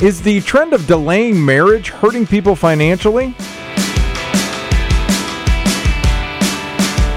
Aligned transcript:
Is 0.00 0.22
the 0.22 0.40
trend 0.42 0.74
of 0.74 0.86
delaying 0.86 1.44
marriage 1.44 1.90
hurting 1.90 2.24
people 2.24 2.54
financially? 2.54 3.34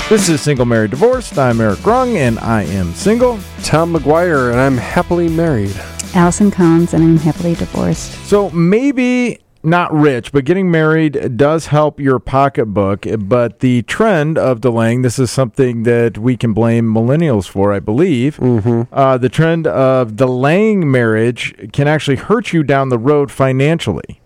This 0.09 0.29
is 0.29 0.41
Single 0.41 0.65
Married 0.65 0.89
Divorced. 0.89 1.37
I'm 1.37 1.61
Eric 1.61 1.77
Grung, 1.81 2.15
and 2.15 2.39
I 2.39 2.63
am 2.63 2.91
single. 2.93 3.37
Tom 3.61 3.93
McGuire, 3.93 4.49
and 4.49 4.59
I'm 4.59 4.77
happily 4.77 5.29
married. 5.29 5.79
Allison 6.15 6.49
Collins, 6.49 6.95
and 6.95 7.03
I'm 7.03 7.17
happily 7.17 7.53
divorced. 7.53 8.13
So 8.25 8.49
maybe 8.49 9.39
not 9.63 9.93
rich, 9.93 10.31
but 10.31 10.45
getting 10.45 10.71
married 10.71 11.37
does 11.37 11.67
help 11.67 11.99
your 11.99 12.19
pocketbook. 12.19 13.05
But 13.19 13.59
the 13.59 13.83
trend 13.83 14.37
of 14.37 14.61
delaying, 14.61 15.01
this 15.01 15.19
is 15.19 15.31
something 15.31 15.83
that 15.83 16.17
we 16.17 16.37
can 16.37 16.53
blame 16.53 16.91
millennials 16.91 17.47
for, 17.47 17.73
I 17.73 17.79
believe. 17.79 18.37
Mm-hmm. 18.37 18.93
Uh, 18.93 19.17
the 19.17 19.29
trend 19.29 19.67
of 19.67 20.15
delaying 20.15 20.89
marriage 20.91 21.71
can 21.71 21.87
actually 21.87 22.17
hurt 22.17 22.53
you 22.53 22.63
down 22.63 22.89
the 22.89 22.97
road 22.97 23.31
financially, 23.31 24.21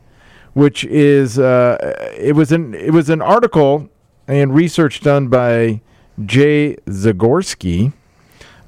which 0.54 0.84
is 0.86 1.38
uh, 1.38 2.12
it 2.18 2.36
was 2.36 2.52
an 2.52 2.74
it 2.74 2.92
was 2.92 3.10
an 3.10 3.22
article 3.22 3.90
and 4.28 4.56
research 4.56 5.02
done 5.02 5.28
by 5.28 5.82
Jay 6.26 6.76
Zagorsky 6.88 7.94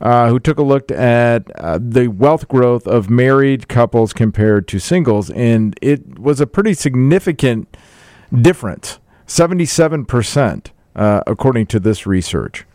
uh, 0.02 0.30
who 0.30 0.40
took 0.40 0.58
a 0.58 0.64
look 0.64 0.92
at 0.92 1.50
uh, 1.60 1.80
the 1.82 2.08
wealth 2.08 2.48
growth 2.48 2.88
of 2.88 3.10
married 3.10 3.68
couples 3.68 4.14
compared 4.14 4.68
to 4.68 4.80
singles, 4.80 5.30
and 5.32 5.78
it 5.82 6.20
was 6.20 6.40
a 6.40 6.48
pretty 6.48 6.74
significant 6.74 7.76
difference 8.34 9.00
77%, 9.28 10.68
uh, 10.96 11.22
according 11.28 11.66
to 11.68 11.80
this 11.80 12.08
research. 12.08 12.66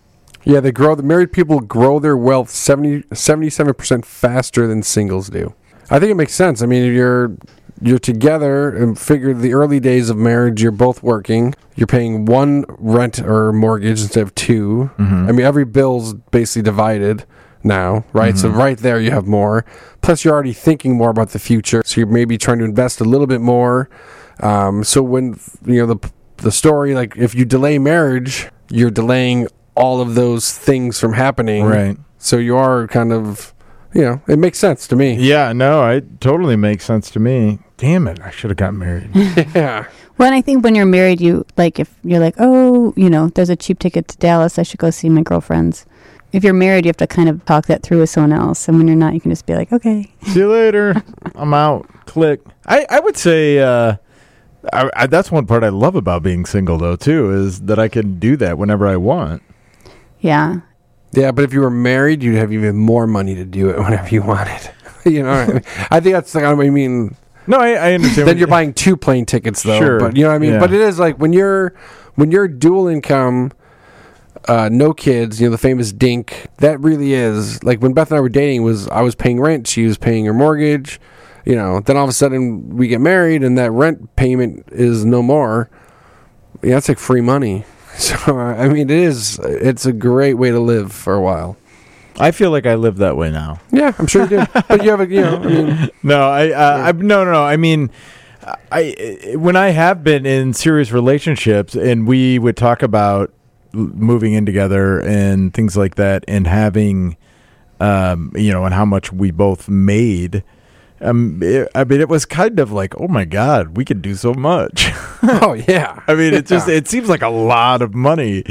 Yeah, 0.44 0.60
they 0.60 0.72
grow. 0.72 0.94
The 0.94 1.02
married 1.02 1.32
people 1.32 1.60
grow 1.60 1.98
their 1.98 2.16
wealth 2.16 2.50
70, 2.50 3.02
77% 3.04 4.04
faster 4.04 4.66
than 4.66 4.82
singles 4.82 5.30
do. 5.30 5.54
I 5.90 5.98
think 5.98 6.10
it 6.10 6.16
makes 6.16 6.34
sense. 6.34 6.62
I 6.62 6.66
mean, 6.66 6.84
if 6.84 6.92
you're 6.92 7.36
you're 7.82 7.98
together 7.98 8.74
and 8.74 8.98
figure 8.98 9.34
the 9.34 9.54
early 9.54 9.80
days 9.80 10.10
of 10.10 10.16
marriage, 10.16 10.62
you're 10.62 10.72
both 10.72 11.02
working. 11.02 11.54
You're 11.74 11.86
paying 11.86 12.24
one 12.24 12.64
rent 12.68 13.20
or 13.20 13.52
mortgage 13.52 14.00
instead 14.02 14.22
of 14.22 14.34
2 14.34 14.90
Mm-hmm. 14.98 15.28
I 15.28 15.32
mean, 15.32 15.46
every 15.46 15.64
bill's 15.64 16.14
basically 16.14 16.62
divided 16.62 17.24
now, 17.64 18.04
right? 18.12 18.36
So 18.36 18.48
right 18.48 18.78
there, 18.78 19.00
you 19.00 19.10
have 19.10 19.26
more. 19.26 19.64
Plus, 20.00 20.24
you're 20.24 20.34
already 20.34 20.52
thinking 20.52 20.96
more 20.96 21.10
about 21.10 21.30
the 21.30 21.38
future. 21.38 21.82
So 21.84 22.00
you're 22.00 22.08
maybe 22.08 22.36
trying 22.38 22.58
to 22.58 22.64
invest 22.64 23.00
a 23.00 23.04
little 23.04 23.26
bit 23.26 23.40
more. 23.40 23.88
Um, 24.40 24.84
so 24.84 25.02
when 25.02 25.38
you 25.64 25.86
know 25.86 25.94
the 25.94 26.10
the 26.38 26.52
story, 26.52 26.94
like 26.94 27.16
if 27.16 27.34
you 27.34 27.44
delay 27.44 27.78
marriage, 27.78 28.48
you're 28.68 28.90
delaying 28.90 29.48
all 29.74 30.00
of 30.00 30.14
those 30.14 30.56
things 30.56 30.98
from 30.98 31.14
happening. 31.14 31.64
Right. 31.64 31.96
So 32.18 32.36
you 32.36 32.56
are 32.56 32.86
kind 32.88 33.12
of, 33.12 33.54
you 33.94 34.02
know, 34.02 34.22
it 34.28 34.38
makes 34.38 34.58
sense 34.58 34.86
to 34.88 34.96
me. 34.96 35.14
Yeah, 35.14 35.52
no, 35.52 35.86
it 35.88 36.20
totally 36.20 36.56
makes 36.56 36.84
sense 36.84 37.10
to 37.12 37.20
me. 37.20 37.58
Damn 37.76 38.06
it, 38.08 38.20
I 38.20 38.30
should 38.30 38.50
have 38.50 38.56
got 38.56 38.74
married. 38.74 39.10
Yeah. 39.54 39.86
Well, 40.18 40.26
and 40.28 40.34
I 40.34 40.42
think 40.42 40.62
when 40.62 40.74
you're 40.74 40.86
married, 40.86 41.20
you 41.20 41.44
like 41.56 41.78
if 41.80 41.92
you're 42.04 42.20
like, 42.20 42.34
oh, 42.38 42.92
you 42.96 43.08
know, 43.10 43.28
there's 43.28 43.48
a 43.48 43.56
cheap 43.56 43.78
ticket 43.78 44.08
to 44.08 44.16
Dallas, 44.18 44.58
I 44.58 44.62
should 44.62 44.78
go 44.78 44.90
see 44.90 45.08
my 45.08 45.22
girlfriends. 45.22 45.86
If 46.32 46.44
you're 46.44 46.54
married, 46.54 46.84
you 46.84 46.90
have 46.90 46.96
to 46.98 47.06
kind 47.06 47.28
of 47.28 47.44
talk 47.44 47.66
that 47.66 47.82
through 47.82 48.00
with 48.00 48.10
someone 48.10 48.32
else, 48.32 48.68
and 48.68 48.78
when 48.78 48.86
you're 48.86 48.96
not, 48.96 49.14
you 49.14 49.20
can 49.20 49.30
just 49.30 49.46
be 49.46 49.54
like, 49.54 49.72
okay, 49.72 50.10
See 50.28 50.40
you 50.40 50.50
later. 50.50 51.02
I'm 51.34 51.52
out. 51.54 51.88
Click. 52.06 52.40
I, 52.66 52.86
I 52.88 53.00
would 53.00 53.16
say 53.16 53.58
uh, 53.58 53.96
I, 54.72 54.90
I, 54.96 55.06
that's 55.06 55.30
one 55.30 55.46
part 55.46 55.64
I 55.64 55.68
love 55.70 55.94
about 55.96 56.22
being 56.22 56.44
single, 56.46 56.78
though, 56.78 56.96
too, 56.96 57.30
is 57.32 57.62
that 57.62 57.78
I 57.78 57.88
can 57.88 58.18
do 58.18 58.36
that 58.36 58.56
whenever 58.58 58.86
I 58.86 58.96
want. 58.96 59.42
yeah, 60.20 60.60
Yeah, 61.12 61.30
but 61.32 61.44
if 61.44 61.52
you 61.52 61.60
were 61.60 61.70
married, 61.70 62.22
you'd 62.22 62.36
have 62.36 62.52
even 62.52 62.76
more 62.76 63.06
money 63.06 63.34
to 63.34 63.44
do 63.44 63.68
it 63.70 63.78
whenever 63.78 64.08
you 64.08 64.22
wanted. 64.22 64.70
you 65.04 65.22
know, 65.22 65.30
what 65.30 65.48
I, 65.48 65.52
mean? 65.52 65.62
I 65.90 66.00
think 66.00 66.14
that's 66.14 66.34
like, 66.34 66.44
I 66.44 66.54
mean, 66.54 67.16
No, 67.46 67.58
I, 67.58 67.70
I 67.72 67.92
understand. 67.94 68.28
then 68.28 68.38
you're 68.38 68.46
buying 68.48 68.72
two 68.72 68.96
plane 68.96 69.26
tickets 69.26 69.62
though. 69.62 69.78
Sure, 69.78 69.98
But 70.00 70.16
you 70.16 70.22
know 70.22 70.30
what 70.30 70.36
I 70.36 70.38
mean? 70.38 70.52
yeah. 70.54 70.58
But 70.60 70.72
it 70.72 70.80
is 70.80 70.98
like 70.98 71.18
when 71.18 71.32
you're 71.32 71.74
when 72.14 72.30
you're 72.30 72.46
dual 72.48 72.88
income, 72.88 73.52
uh, 74.48 74.68
no 74.72 74.92
kids, 74.92 75.40
you 75.40 75.46
know, 75.46 75.50
the 75.50 75.58
famous 75.58 75.92
dink, 75.92 76.46
that 76.58 76.80
really 76.80 77.12
is 77.14 77.62
like 77.62 77.80
when 77.80 77.92
Beth 77.92 78.10
and 78.10 78.18
I 78.18 78.20
were 78.20 78.28
dating 78.28 78.62
was 78.62 78.88
I 78.88 79.02
was 79.02 79.14
paying 79.14 79.40
rent, 79.40 79.66
she 79.66 79.86
was 79.86 79.98
paying 79.98 80.24
her 80.26 80.32
mortgage, 80.34 81.00
you 81.44 81.56
know, 81.56 81.80
then 81.80 81.96
all 81.96 82.04
of 82.04 82.10
a 82.10 82.12
sudden 82.12 82.76
we 82.76 82.88
get 82.88 83.00
married 83.00 83.42
and 83.42 83.56
that 83.58 83.70
rent 83.70 84.14
payment 84.16 84.64
is 84.72 85.04
no 85.04 85.22
more. 85.22 85.68
Yeah, 86.62 86.74
that's 86.74 86.88
like 86.88 86.98
free 86.98 87.20
money. 87.20 87.64
So 87.98 88.38
I 88.38 88.68
mean 88.68 88.90
it 88.90 88.90
is 88.90 89.38
it's 89.38 89.86
a 89.86 89.92
great 89.92 90.34
way 90.34 90.50
to 90.50 90.60
live 90.60 90.92
for 90.92 91.14
a 91.14 91.20
while. 91.20 91.56
I 92.18 92.30
feel 92.30 92.50
like 92.50 92.66
I 92.66 92.74
live 92.74 92.96
that 92.98 93.16
way 93.16 93.30
now. 93.30 93.60
Yeah, 93.70 93.92
I'm 93.98 94.06
sure 94.06 94.22
you 94.22 94.28
do. 94.28 94.44
but 94.68 94.82
you 94.82 94.90
have 94.90 95.00
a 95.00 95.06
you 95.06 95.20
know, 95.22 95.36
I 95.36 95.46
mean 95.46 95.90
No, 96.02 96.28
I, 96.28 96.50
uh, 96.50 96.82
I 96.88 96.92
no, 96.92 97.24
no, 97.24 97.32
no. 97.32 97.42
I 97.44 97.56
mean, 97.56 97.90
I 98.70 99.34
when 99.36 99.56
I 99.56 99.70
have 99.70 100.02
been 100.02 100.26
in 100.26 100.52
serious 100.52 100.92
relationships, 100.92 101.74
and 101.74 102.06
we 102.06 102.38
would 102.38 102.56
talk 102.56 102.82
about 102.82 103.32
moving 103.72 104.32
in 104.34 104.44
together 104.44 105.00
and 105.00 105.54
things 105.54 105.76
like 105.76 105.94
that, 105.94 106.24
and 106.28 106.46
having, 106.46 107.16
um, 107.80 108.32
you 108.34 108.52
know, 108.52 108.64
and 108.64 108.74
how 108.74 108.84
much 108.84 109.12
we 109.12 109.30
both 109.30 109.68
made. 109.68 110.42
Um, 111.02 111.40
it, 111.42 111.68
I 111.74 111.84
mean, 111.84 112.00
it 112.00 112.08
was 112.08 112.24
kind 112.24 112.60
of 112.60 112.70
like, 112.72 112.98
oh 113.00 113.08
my 113.08 113.24
god, 113.24 113.76
we 113.76 113.84
could 113.84 114.00
do 114.02 114.14
so 114.14 114.32
much. 114.34 114.90
Oh 115.24 115.52
yeah. 115.52 116.00
I 116.08 116.14
mean, 116.16 116.34
it 116.34 116.46
just 116.46 116.66
Yeah. 116.66 116.74
it 116.74 116.88
seems 116.88 117.08
like 117.08 117.22
a 117.22 117.28
lot 117.28 117.80
of 117.80 117.94
money. 117.94 118.42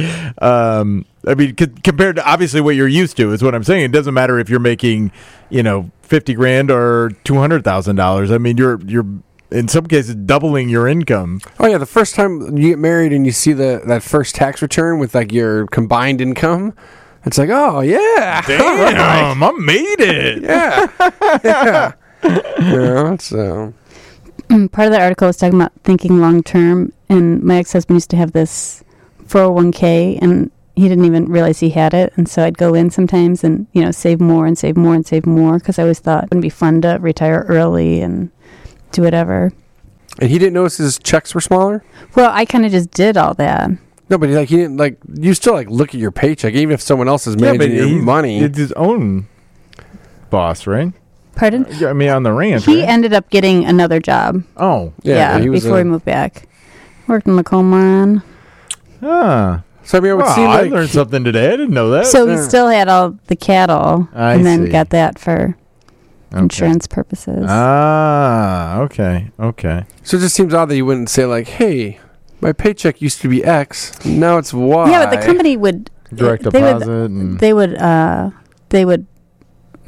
Um, 0.41 1.05
I 1.27 1.35
mean, 1.35 1.53
c- 1.57 1.67
compared 1.83 2.15
to 2.15 2.25
obviously 2.25 2.61
what 2.61 2.75
you're 2.75 2.87
used 2.87 3.17
to 3.17 3.33
is 3.33 3.43
what 3.43 3.53
I'm 3.53 3.65
saying. 3.65 3.83
It 3.83 3.91
doesn't 3.91 4.13
matter 4.13 4.39
if 4.39 4.49
you're 4.49 4.61
making, 4.61 5.11
you 5.49 5.63
know, 5.63 5.91
fifty 6.01 6.33
grand 6.33 6.71
or 6.71 7.11
two 7.25 7.35
hundred 7.35 7.65
thousand 7.65 7.97
dollars. 7.97 8.31
I 8.31 8.37
mean, 8.37 8.55
you're 8.55 8.79
you're 8.85 9.05
in 9.51 9.67
some 9.67 9.85
cases 9.85 10.15
doubling 10.15 10.69
your 10.69 10.87
income. 10.87 11.41
Oh 11.59 11.67
yeah, 11.67 11.77
the 11.77 11.85
first 11.85 12.15
time 12.15 12.57
you 12.57 12.69
get 12.69 12.79
married 12.79 13.11
and 13.11 13.25
you 13.25 13.33
see 13.33 13.51
the 13.51 13.81
that 13.87 14.01
first 14.01 14.33
tax 14.35 14.61
return 14.61 14.97
with 14.97 15.13
like 15.13 15.33
your 15.33 15.67
combined 15.67 16.21
income, 16.21 16.73
it's 17.25 17.37
like, 17.37 17.49
oh 17.51 17.81
yeah, 17.81 18.41
Damn, 18.47 19.43
I 19.43 19.51
made 19.59 19.99
it. 19.99 20.43
yeah, 20.43 20.87
yeah. 21.43 21.91
you 22.23 22.31
know, 22.59 23.17
so 23.19 23.73
mm, 24.49 24.71
part 24.71 24.87
of 24.87 24.93
the 24.93 25.01
article 25.01 25.27
is 25.29 25.37
talking 25.37 25.59
about 25.59 25.71
thinking 25.83 26.19
long 26.19 26.43
term, 26.43 26.93
and 27.09 27.41
my 27.43 27.57
ex 27.57 27.73
husband 27.73 27.95
used 27.95 28.09
to 28.11 28.17
have 28.17 28.31
this 28.33 28.83
401k, 29.27 30.19
and 30.21 30.51
he 30.75 30.87
didn't 30.87 31.05
even 31.05 31.25
realize 31.25 31.59
he 31.59 31.69
had 31.71 31.93
it, 31.93 32.13
and 32.15 32.27
so 32.29 32.43
I'd 32.43 32.57
go 32.57 32.73
in 32.73 32.89
sometimes 32.89 33.43
and 33.43 33.67
you 33.73 33.81
know 33.83 33.91
save 33.91 34.19
more 34.19 34.45
and 34.45 34.57
save 34.57 34.77
more 34.77 34.93
and 34.95 35.05
save 35.05 35.25
more 35.25 35.57
because 35.59 35.79
I 35.79 35.83
always 35.83 35.99
thought 35.99 36.25
it 36.25 36.31
would 36.31 36.41
be 36.41 36.49
fun 36.49 36.81
to 36.81 36.97
retire 37.01 37.45
early 37.47 38.01
and 38.01 38.29
do 38.91 39.03
whatever. 39.03 39.51
and 40.19 40.29
he 40.29 40.37
didn't 40.37 40.53
notice 40.53 40.77
his 40.77 40.99
checks 40.99 41.33
were 41.33 41.41
smaller. 41.41 41.83
Well, 42.15 42.29
I 42.33 42.45
kind 42.45 42.65
of 42.65 42.71
just 42.71 42.91
did 42.91 43.15
all 43.17 43.33
that. 43.35 43.71
No, 44.09 44.17
but 44.17 44.27
he, 44.29 44.35
like 44.35 44.49
he 44.49 44.57
didn't 44.57 44.77
like 44.77 44.97
you 45.13 45.33
still 45.33 45.53
like 45.53 45.69
look 45.69 45.89
at 45.89 45.99
your 45.99 46.11
paycheck 46.11 46.53
even 46.53 46.73
if 46.73 46.81
someone 46.81 47.07
else 47.07 47.25
is 47.27 47.37
managing 47.37 47.75
your 47.75 47.85
he's- 47.87 48.03
money. 48.03 48.39
It's 48.39 48.57
his 48.57 48.71
own 48.73 49.27
boss, 50.29 50.67
right? 50.67 50.91
Pardon? 51.35 51.65
Yeah, 51.79 51.89
I 51.89 51.93
mean, 51.93 52.09
on 52.09 52.23
the 52.23 52.33
ranch. 52.33 52.65
He 52.65 52.79
right? 52.81 52.89
ended 52.89 53.13
up 53.13 53.29
getting 53.29 53.65
another 53.65 53.99
job. 53.99 54.43
oh, 54.57 54.93
Yeah, 55.03 55.39
he 55.39 55.49
before 55.49 55.75
a- 55.75 55.77
he 55.79 55.83
moved 55.83 56.05
back. 56.05 56.47
Worked 57.07 57.27
in 57.27 57.35
the 57.35 57.43
coal 57.43 57.63
mine. 57.63 58.21
ah. 59.01 59.63
So 59.83 59.97
I 59.97 60.01
mean, 60.01 60.11
it 60.11 60.15
would 60.15 60.25
Wow, 60.25 60.35
seem 60.35 60.47
I 60.47 60.61
like 60.61 60.71
learned 60.71 60.89
something 60.91 61.23
today. 61.23 61.47
I 61.47 61.51
didn't 61.51 61.71
know 61.73 61.89
that. 61.89 62.05
So 62.05 62.27
he 62.27 62.37
still 62.37 62.67
had 62.67 62.87
all 62.87 63.17
the 63.27 63.35
cattle 63.35 64.07
I 64.13 64.33
and 64.35 64.45
then 64.45 64.65
see. 64.67 64.71
got 64.71 64.91
that 64.91 65.17
for 65.17 65.57
Okay. 66.31 66.39
insurance 66.43 66.85
purposes. 66.87 67.45
Ah, 67.49 68.79
okay, 68.81 69.31
okay. 69.39 69.85
so. 70.03 70.17
It 70.17 70.21
just 70.21 70.35
seems 70.35 70.53
odd 70.53 70.69
that 70.69 70.75
you 70.77 70.85
wouldn't 70.85 71.09
say 71.09 71.25
like, 71.25 71.47
hey, 71.47 71.99
my 72.41 72.53
paycheck 72.53 73.01
used 73.01 73.21
to 73.21 73.27
be 73.27 73.43
X, 73.43 74.05
now 74.05 74.37
it's 74.37 74.53
Y. 74.53 74.89
Yeah, 74.91 75.05
but 75.09 75.19
the 75.19 75.25
company 75.25 75.57
would 75.57 75.89
Direct 76.13 76.43
they 76.43 76.49
deposit 76.51 76.87
Would, 76.87 77.11
and 77.11 77.39
they 77.39 77.51
would. 77.53 77.75
Uh, 77.75 78.29
they 78.69 78.85
would. 78.85 79.07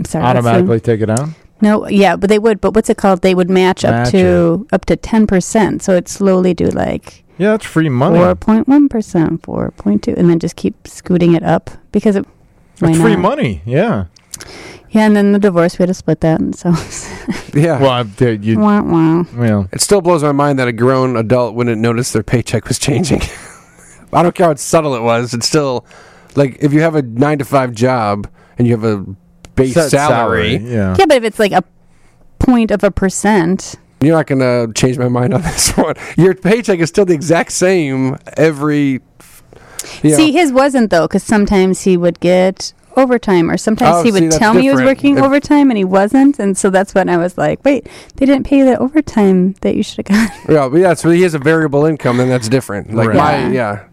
I'm 0.04 0.24
sorry. 0.24 0.24
what's 0.24 0.44
the- 0.44 0.50
automatically 0.50 0.80
take 0.80 1.02
it 1.02 1.10
out. 1.10 1.30
No, 1.62 1.88
yeah, 1.88 2.18
but 2.18 2.30
they 2.30 2.40
would. 2.40 2.60
But 2.60 2.76
what's 2.76 2.90
it 2.90 2.98
called? 2.98 3.22
They 3.22 3.34
would 3.34 3.50
match, 3.50 3.84
Match 3.84 4.08
up 4.08 4.12
to 4.12 4.68
up 4.74 4.86
to 4.86 4.96
ten 4.98 5.26
percent. 5.28 5.82
So 5.82 5.96
it 5.96 6.10
slowly 6.10 6.54
do 6.54 6.66
like 6.66 7.24
Yeah, 7.38 7.52
that's 7.52 7.66
free 7.66 7.88
money. 7.88 8.18
four 8.18 8.36
point 8.36 8.68
one 8.68 8.90
percent, 8.90 9.44
four 9.44 9.72
point 9.78 10.04
two, 10.04 10.14
and 10.18 10.30
then 10.30 10.40
just 10.40 10.58
keep 10.58 10.88
scooting 10.88 11.34
it 11.36 11.44
up 11.44 11.70
because 11.94 12.16
it. 12.18 12.26
Why 12.80 12.90
That's 12.90 13.02
free 13.02 13.14
not? 13.14 13.20
money. 13.22 13.62
Yeah. 13.66 14.06
Yeah, 14.90 15.06
and 15.08 15.16
then 15.16 15.32
the 15.32 15.40
divorce 15.40 15.80
we 15.80 15.84
had 15.84 15.88
to 15.88 15.94
split 15.94 16.20
that, 16.22 16.40
and 16.42 16.54
so 16.56 16.70
yeah. 17.54 17.80
Well, 17.80 17.90
I- 17.92 18.04
there 18.04 18.32
uh, 18.32 18.34
you. 18.34 18.60
wah, 18.60 18.82
wah. 18.82 19.24
Well, 19.36 19.70
It 19.72 19.80
still 19.82 20.02
blows 20.02 20.22
my 20.24 20.32
mind 20.34 20.60
that 20.60 20.68
a 20.68 20.74
grown 20.74 21.16
adult 21.16 21.56
wouldn't 21.56 21.80
notice 21.82 22.12
their 22.12 22.24
paycheck 22.24 22.68
was 22.68 22.78
changing. 22.78 23.22
I 24.14 24.22
don't 24.22 24.36
care 24.36 24.48
how 24.48 24.56
subtle 24.56 24.96
it 24.96 25.02
was. 25.02 25.34
It's 25.34 25.48
still 25.48 25.86
like 26.36 26.58
if 26.60 26.74
you 26.74 26.82
have 26.82 26.96
a 26.96 27.02
nine 27.04 27.38
to 27.40 27.46
five 27.46 27.72
job 27.74 28.28
and 28.58 28.68
you 28.68 28.74
have 28.78 28.84
a 28.84 29.06
base 29.56 29.74
set 29.74 29.90
salary, 29.92 30.58
Yeah. 30.58 30.96
yeah, 30.98 31.06
but 31.06 31.18
if 31.18 31.24
it's 31.24 31.40
like 31.40 31.52
a 31.52 31.64
point 32.40 32.72
of 32.72 32.84
a 32.84 32.92
percent, 32.92 33.76
you're 34.02 34.16
not 34.16 34.28
going 34.28 34.40
to 34.40 34.74
change 34.74 34.98
my 34.98 35.08
mind 35.08 35.34
on 35.34 35.42
this 35.44 35.72
one. 35.72 35.96
Your 36.18 36.34
paycheck 36.36 36.80
is 36.80 36.90
still 36.90 37.06
the 37.06 37.14
exact 37.14 37.52
same 37.52 38.18
every. 38.38 39.02
You 40.02 40.12
know, 40.12 40.16
See, 40.16 40.32
his 40.32 40.52
wasn't 40.54 40.90
though, 40.92 41.08
because 41.08 41.24
sometimes 41.24 41.82
he 41.82 41.98
would 41.98 42.20
get 42.22 42.74
overtime, 42.96 43.50
or 43.52 43.58
sometimes 43.58 43.98
Oh, 43.98 44.04
he 44.04 44.10
see, 44.10 44.14
would 44.14 44.24
that's 44.32 44.38
tell 44.38 44.54
me 44.54 44.62
he 44.62 44.70
was 44.70 44.80
different. 44.80 44.98
working 44.98 45.18
If- 45.18 45.24
overtime 45.24 45.70
and 45.72 45.78
he 45.78 45.84
wasn't, 45.84 46.40
and 46.40 46.58
so 46.58 46.70
that's 46.70 46.94
when 46.94 47.10
I 47.10 47.18
was 47.18 47.38
like, 47.38 47.64
wait, 47.66 47.88
they 48.16 48.26
didn't 48.26 48.46
pay 48.46 48.60
you 48.60 48.66
the 48.66 48.78
overtime 48.78 49.56
that 49.62 49.76
you 49.76 49.84
should 49.84 50.08
have 50.08 50.30
got. 50.48 50.50
Yeah, 50.50 50.70
but 50.70 50.78
yeah. 50.78 50.94
So 50.94 51.10
he 51.10 51.22
has 51.24 51.34
a 51.34 51.40
variable 51.40 51.86
income, 51.86 52.18
then 52.18 52.30
that's 52.30 52.48
different. 52.50 52.94
Like 52.94 53.10
Right. 53.10 53.18
my 53.18 53.38
Yeah. 53.48 53.52
yeah. 53.52 53.84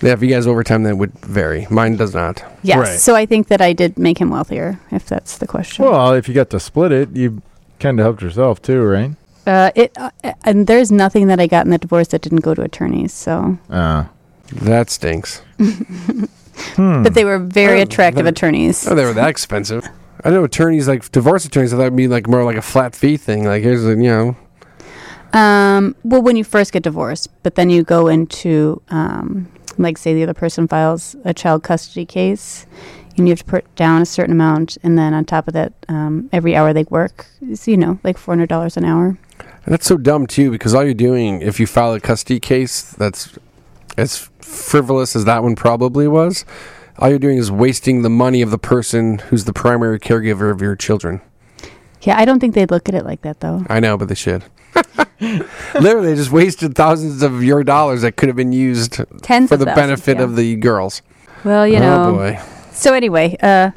Yeah, 0.00 0.12
if 0.12 0.20
he 0.20 0.30
has 0.32 0.46
overtime, 0.46 0.84
then 0.84 0.92
it 0.94 0.96
would 0.96 1.12
vary. 1.20 1.66
Mine 1.70 1.96
does 1.96 2.14
not. 2.14 2.42
yes, 2.62 2.78
Right. 2.78 3.00
so 3.00 3.14
I 3.16 3.26
think 3.26 3.48
that 3.48 3.60
I 3.60 3.72
did 3.72 3.98
make 3.98 4.18
him 4.18 4.30
wealthier, 4.30 4.78
if 4.92 5.06
that's 5.06 5.38
the 5.38 5.46
question. 5.46 5.84
Well, 5.84 6.12
if 6.12 6.28
you 6.28 6.34
got 6.34 6.50
to 6.50 6.60
split 6.60 6.92
it, 6.92 7.16
you 7.16 7.42
kind 7.80 7.98
of 7.98 8.04
helped 8.04 8.22
yourself 8.22 8.62
too, 8.62 8.82
right? 8.82 9.10
Uh, 9.46 9.70
it 9.74 9.92
uh, 9.96 10.10
and 10.44 10.66
there's 10.66 10.92
nothing 10.92 11.26
that 11.28 11.40
I 11.40 11.46
got 11.46 11.64
in 11.64 11.70
the 11.70 11.78
divorce 11.78 12.08
that 12.08 12.20
didn't 12.22 12.40
go 12.42 12.54
to 12.54 12.62
attorneys. 12.62 13.12
So, 13.12 13.58
Uh, 13.70 14.04
That 14.52 14.88
stinks. 14.90 15.42
hmm. 15.58 17.02
but 17.02 17.14
they 17.14 17.24
were 17.24 17.38
very 17.38 17.80
Oh, 17.80 17.82
attractive 17.82 18.24
they're- 18.24 18.30
attorneys. 18.32 18.86
Oh, 18.86 18.94
they 18.94 19.04
were 19.04 19.12
that 19.14 19.28
expensive. 19.30 19.86
I 20.24 20.30
know 20.30 20.44
attorneys 20.44 20.88
like 20.88 21.10
divorce 21.12 21.44
attorneys. 21.44 21.72
I 21.72 21.76
thought 21.76 21.82
it'd 21.86 21.96
be 21.96 22.08
like 22.08 22.26
more 22.28 22.44
like 22.44 22.56
a 22.56 22.62
flat 22.62 22.94
fee 22.96 23.16
thing. 23.16 23.44
Like 23.44 23.62
here's 23.62 23.84
a, 23.84 23.90
you 23.90 23.96
know 23.96 24.36
Um, 25.32 25.94
well, 26.02 26.22
when 26.22 26.36
you 26.36 26.44
first 26.44 26.72
get 26.72 26.82
divorced, 26.82 27.28
but 27.42 27.54
then 27.54 27.70
you 27.70 27.82
go 27.84 28.08
into, 28.08 28.80
um, 28.88 29.46
like, 29.82 29.98
say 29.98 30.14
the 30.14 30.22
other 30.22 30.34
person 30.34 30.68
files 30.68 31.16
a 31.24 31.32
child 31.34 31.62
custody 31.62 32.04
case, 32.04 32.66
and 33.16 33.26
you 33.26 33.32
have 33.32 33.40
to 33.40 33.44
put 33.44 33.74
down 33.74 34.02
a 34.02 34.06
certain 34.06 34.32
amount, 34.32 34.78
and 34.82 34.96
then 34.98 35.14
on 35.14 35.24
top 35.24 35.48
of 35.48 35.54
that, 35.54 35.72
um, 35.88 36.28
every 36.32 36.54
hour 36.54 36.72
they 36.72 36.84
work 36.84 37.26
is, 37.48 37.66
you 37.66 37.76
know, 37.76 37.98
like 38.04 38.16
four 38.18 38.32
hundred 38.32 38.48
dollars 38.48 38.76
an 38.76 38.84
hour. 38.84 39.18
And 39.64 39.72
that's 39.74 39.86
so 39.86 39.96
dumb 39.96 40.26
too, 40.26 40.50
because 40.50 40.74
all 40.74 40.84
you're 40.84 40.94
doing, 40.94 41.42
if 41.42 41.60
you 41.60 41.66
file 41.66 41.92
a 41.94 42.00
custody 42.00 42.40
case 42.40 42.82
that's 42.92 43.36
as 43.96 44.30
frivolous 44.40 45.16
as 45.16 45.24
that 45.24 45.42
one 45.42 45.56
probably 45.56 46.08
was, 46.08 46.44
all 46.98 47.10
you're 47.10 47.18
doing 47.18 47.38
is 47.38 47.50
wasting 47.50 48.02
the 48.02 48.10
money 48.10 48.42
of 48.42 48.50
the 48.50 48.58
person 48.58 49.18
who's 49.18 49.44
the 49.44 49.52
primary 49.52 50.00
caregiver 50.00 50.50
of 50.50 50.60
your 50.60 50.74
children. 50.74 51.20
Yeah, 52.02 52.18
I 52.18 52.24
don't 52.24 52.40
think 52.40 52.54
they'd 52.54 52.70
look 52.70 52.88
at 52.88 52.94
it 52.94 53.04
like 53.04 53.22
that 53.22 53.40
though. 53.40 53.64
I 53.68 53.80
know, 53.80 53.96
but 53.96 54.08
they 54.08 54.14
should. 54.14 54.44
Literally, 55.80 56.14
just 56.14 56.30
wasted 56.30 56.74
thousands 56.74 57.22
of 57.22 57.42
your 57.42 57.64
dollars 57.64 58.02
that 58.02 58.16
could 58.16 58.28
have 58.28 58.36
been 58.36 58.52
used 58.52 59.00
Tens 59.22 59.48
for 59.48 59.56
the 59.56 59.64
thousands, 59.64 59.86
benefit 60.02 60.16
yeah. 60.18 60.22
of 60.24 60.36
the 60.36 60.56
girls. 60.56 61.02
Well, 61.44 61.66
you 61.66 61.76
oh 61.76 61.80
know. 61.80 62.12
boy, 62.14 62.40
So 62.72 62.94
anyway, 62.94 63.36
uh, 63.42 63.70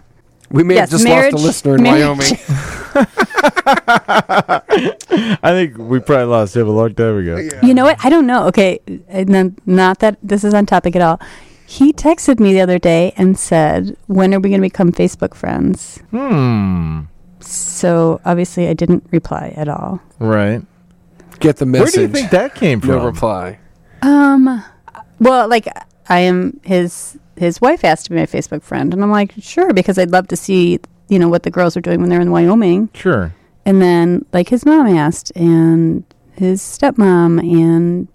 we 0.49 0.63
may 0.63 0.75
Yes, 0.75 0.89
have 0.91 0.99
just 0.99 1.03
marriage- 1.03 1.33
lost 1.33 1.43
a 1.43 1.47
listener 1.47 1.75
in 1.75 1.83
marriage- 1.83 2.03
Wyoming. 2.07 3.07
I 4.23 5.39
think 5.43 5.77
we 5.77 5.99
probably 5.99 6.25
lost 6.25 6.55
him 6.55 6.67
a 6.67 6.71
long 6.71 6.93
time 6.93 7.17
ago. 7.17 7.37
You 7.63 7.73
know 7.73 7.83
what? 7.85 7.97
I 8.03 8.09
don't 8.09 8.27
know. 8.27 8.45
Okay, 8.47 8.79
and 9.07 9.33
then 9.33 9.57
not 9.65 9.99
that 9.99 10.17
this 10.21 10.43
is 10.43 10.53
on 10.53 10.65
topic 10.65 10.95
at 10.95 11.01
all. 11.01 11.19
He 11.65 11.93
texted 11.93 12.39
me 12.39 12.53
the 12.53 12.61
other 12.61 12.79
day 12.79 13.13
and 13.17 13.37
said, 13.39 13.95
"When 14.07 14.33
are 14.33 14.39
we 14.39 14.49
going 14.49 14.61
to 14.61 14.65
become 14.65 14.91
Facebook 14.91 15.33
friends?" 15.35 15.99
Hmm. 16.11 17.01
So 17.39 18.19
obviously, 18.25 18.67
I 18.67 18.73
didn't 18.73 19.05
reply 19.11 19.53
at 19.55 19.67
all. 19.69 20.01
Right. 20.19 20.61
Get 21.41 21.57
the 21.57 21.65
message. 21.65 21.83
Where 21.83 21.91
do 21.91 22.01
you 22.01 22.07
think 22.07 22.31
that 22.31 22.55
came 22.55 22.79
from? 22.79 22.89
no 22.89 22.97
from? 22.97 23.05
reply. 23.05 23.59
Um, 24.01 24.63
well, 25.19 25.47
like 25.47 25.67
I 26.09 26.19
am 26.19 26.59
his 26.63 27.17
his 27.37 27.59
wife 27.61 27.83
asked 27.83 28.05
to 28.05 28.09
be 28.11 28.17
my 28.17 28.25
Facebook 28.25 28.63
friend, 28.63 28.93
and 28.93 29.03
I'm 29.03 29.11
like, 29.11 29.33
sure, 29.39 29.73
because 29.73 29.97
I'd 29.97 30.11
love 30.11 30.27
to 30.29 30.35
see 30.35 30.79
you 31.09 31.19
know 31.19 31.29
what 31.29 31.43
the 31.43 31.51
girls 31.51 31.75
are 31.75 31.81
doing 31.81 31.99
when 31.99 32.09
they're 32.09 32.21
in 32.21 32.31
Wyoming. 32.31 32.89
Sure. 32.93 33.33
And 33.65 33.81
then 33.81 34.25
like 34.33 34.49
his 34.49 34.65
mom 34.65 34.87
asked, 34.87 35.31
and 35.35 36.03
his 36.35 36.61
stepmom, 36.61 37.39
and 37.39 38.07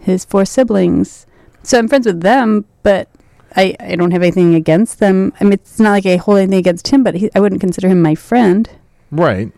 his 0.00 0.24
four 0.24 0.44
siblings. 0.44 1.26
So 1.62 1.78
I'm 1.78 1.88
friends 1.88 2.06
with 2.06 2.20
them, 2.22 2.64
but 2.82 3.08
I 3.56 3.76
I 3.80 3.96
don't 3.96 4.10
have 4.10 4.22
anything 4.22 4.54
against 4.54 5.00
them. 5.00 5.32
I 5.40 5.44
mean, 5.44 5.54
it's 5.54 5.78
not 5.78 5.90
like 5.90 6.06
I 6.06 6.16
hold 6.16 6.38
anything 6.38 6.58
against 6.58 6.88
him, 6.88 7.02
but 7.02 7.14
he, 7.14 7.30
I 7.34 7.40
wouldn't 7.40 7.60
consider 7.60 7.88
him 7.88 8.02
my 8.02 8.14
friend. 8.14 8.68
Right. 9.10 9.52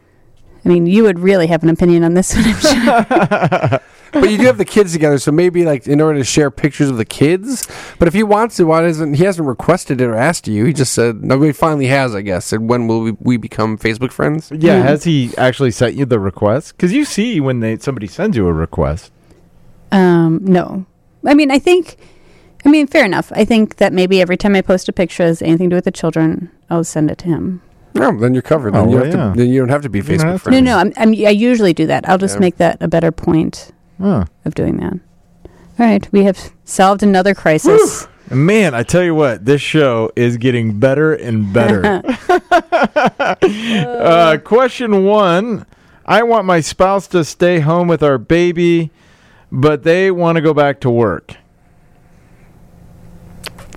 I 0.64 0.68
mean, 0.68 0.86
you 0.86 1.04
would 1.04 1.18
really 1.18 1.46
have 1.46 1.62
an 1.62 1.70
opinion 1.70 2.04
on 2.04 2.14
this 2.14 2.34
one, 2.34 2.44
I'm 2.46 2.60
sure. 2.60 3.80
but 4.12 4.30
you 4.30 4.36
do 4.36 4.44
have 4.44 4.58
the 4.58 4.64
kids 4.64 4.92
together, 4.92 5.18
so 5.18 5.32
maybe 5.32 5.64
like 5.64 5.86
in 5.86 6.00
order 6.00 6.18
to 6.18 6.24
share 6.24 6.50
pictures 6.50 6.90
of 6.90 6.96
the 6.96 7.04
kids. 7.04 7.66
But 7.98 8.08
if 8.08 8.14
he 8.14 8.22
wants 8.22 8.56
to, 8.56 8.64
why 8.64 8.82
doesn't 8.82 9.14
he 9.14 9.24
hasn't 9.24 9.46
requested 9.46 10.00
it 10.00 10.04
or 10.04 10.14
asked 10.14 10.48
you? 10.48 10.64
He 10.64 10.72
just 10.72 10.92
said 10.92 11.22
no. 11.22 11.40
He 11.40 11.52
finally 11.52 11.86
has, 11.86 12.14
I 12.14 12.22
guess. 12.22 12.52
And 12.52 12.68
when 12.68 12.86
will 12.86 13.00
we, 13.00 13.12
we 13.20 13.36
become 13.36 13.78
Facebook 13.78 14.12
friends? 14.12 14.50
Yeah. 14.54 14.80
Hmm. 14.80 14.88
Has 14.88 15.04
he 15.04 15.32
actually 15.38 15.70
sent 15.70 15.94
you 15.94 16.04
the 16.04 16.18
request? 16.18 16.76
Because 16.76 16.92
you 16.92 17.04
see 17.04 17.40
when 17.40 17.60
they 17.60 17.78
somebody 17.78 18.06
sends 18.06 18.36
you 18.36 18.46
a 18.46 18.52
request. 18.52 19.12
Um, 19.92 20.40
no. 20.42 20.86
I 21.26 21.34
mean, 21.34 21.50
I 21.50 21.58
think, 21.58 21.96
I 22.64 22.68
mean, 22.68 22.86
fair 22.86 23.04
enough. 23.04 23.32
I 23.34 23.44
think 23.44 23.76
that 23.76 23.92
maybe 23.92 24.20
every 24.20 24.36
time 24.36 24.54
I 24.54 24.62
post 24.62 24.88
a 24.88 24.92
picture 24.92 25.24
has 25.24 25.42
anything 25.42 25.68
to 25.70 25.74
do 25.74 25.76
with 25.76 25.84
the 25.84 25.90
children, 25.90 26.50
I'll 26.68 26.84
send 26.84 27.10
it 27.10 27.18
to 27.18 27.26
him. 27.26 27.62
No, 27.94 28.16
then 28.18 28.34
you're 28.34 28.42
covered. 28.42 28.74
Oh, 28.76 28.80
Then 28.82 28.88
you 28.90 28.96
well, 28.96 29.04
have 29.04 29.14
yeah. 29.14 29.32
to. 29.32 29.36
Then 29.38 29.48
you 29.48 29.58
don't 29.60 29.68
have 29.68 29.82
to 29.82 29.88
be 29.88 29.98
You 29.98 30.04
Facebook 30.04 30.32
to. 30.32 30.38
friends. 30.38 30.60
No, 30.62 30.72
no, 30.72 30.78
I'm, 30.78 30.92
I'm, 30.96 31.08
I 31.10 31.30
usually 31.30 31.72
do 31.72 31.86
that. 31.86 32.08
I'll 32.08 32.18
just 32.18 32.36
Yeah. 32.36 32.40
make 32.40 32.56
that 32.58 32.78
a 32.80 32.88
better 32.88 33.10
point 33.12 33.72
Huh. 34.00 34.24
of 34.44 34.54
doing 34.54 34.76
that. 34.78 34.94
All 35.78 35.86
right, 35.86 36.06
we 36.12 36.24
have 36.24 36.52
solved 36.64 37.02
another 37.02 37.34
crisis. 37.34 38.06
Man, 38.30 38.74
I 38.74 38.82
tell 38.84 39.02
you 39.02 39.14
what, 39.14 39.44
this 39.44 39.60
show 39.60 40.10
is 40.14 40.36
getting 40.36 40.78
better 40.78 41.14
and 41.14 41.52
better. 41.52 42.00
uh, 43.42 44.38
question 44.44 45.04
one 45.04 45.66
I 46.06 46.22
want 46.22 46.44
my 46.44 46.60
spouse 46.60 47.06
to 47.08 47.24
stay 47.24 47.60
home 47.60 47.88
with 47.88 48.02
our 48.02 48.18
baby, 48.18 48.90
but 49.50 49.82
they 49.82 50.10
want 50.10 50.36
to 50.36 50.42
go 50.42 50.54
back 50.54 50.80
to 50.80 50.90
work. 50.90 51.34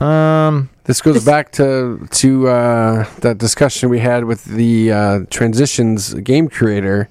Um, 0.01 0.69
This 0.85 1.01
goes 1.01 1.15
This- 1.15 1.25
back 1.25 1.51
to 1.53 2.07
to 2.11 2.47
uh, 2.49 3.05
that 3.21 3.37
discussion 3.37 3.89
we 3.89 3.99
had 3.99 4.25
with 4.25 4.43
the 4.45 4.91
uh, 4.91 5.19
transitions 5.29 6.13
game 6.15 6.49
creator. 6.49 7.07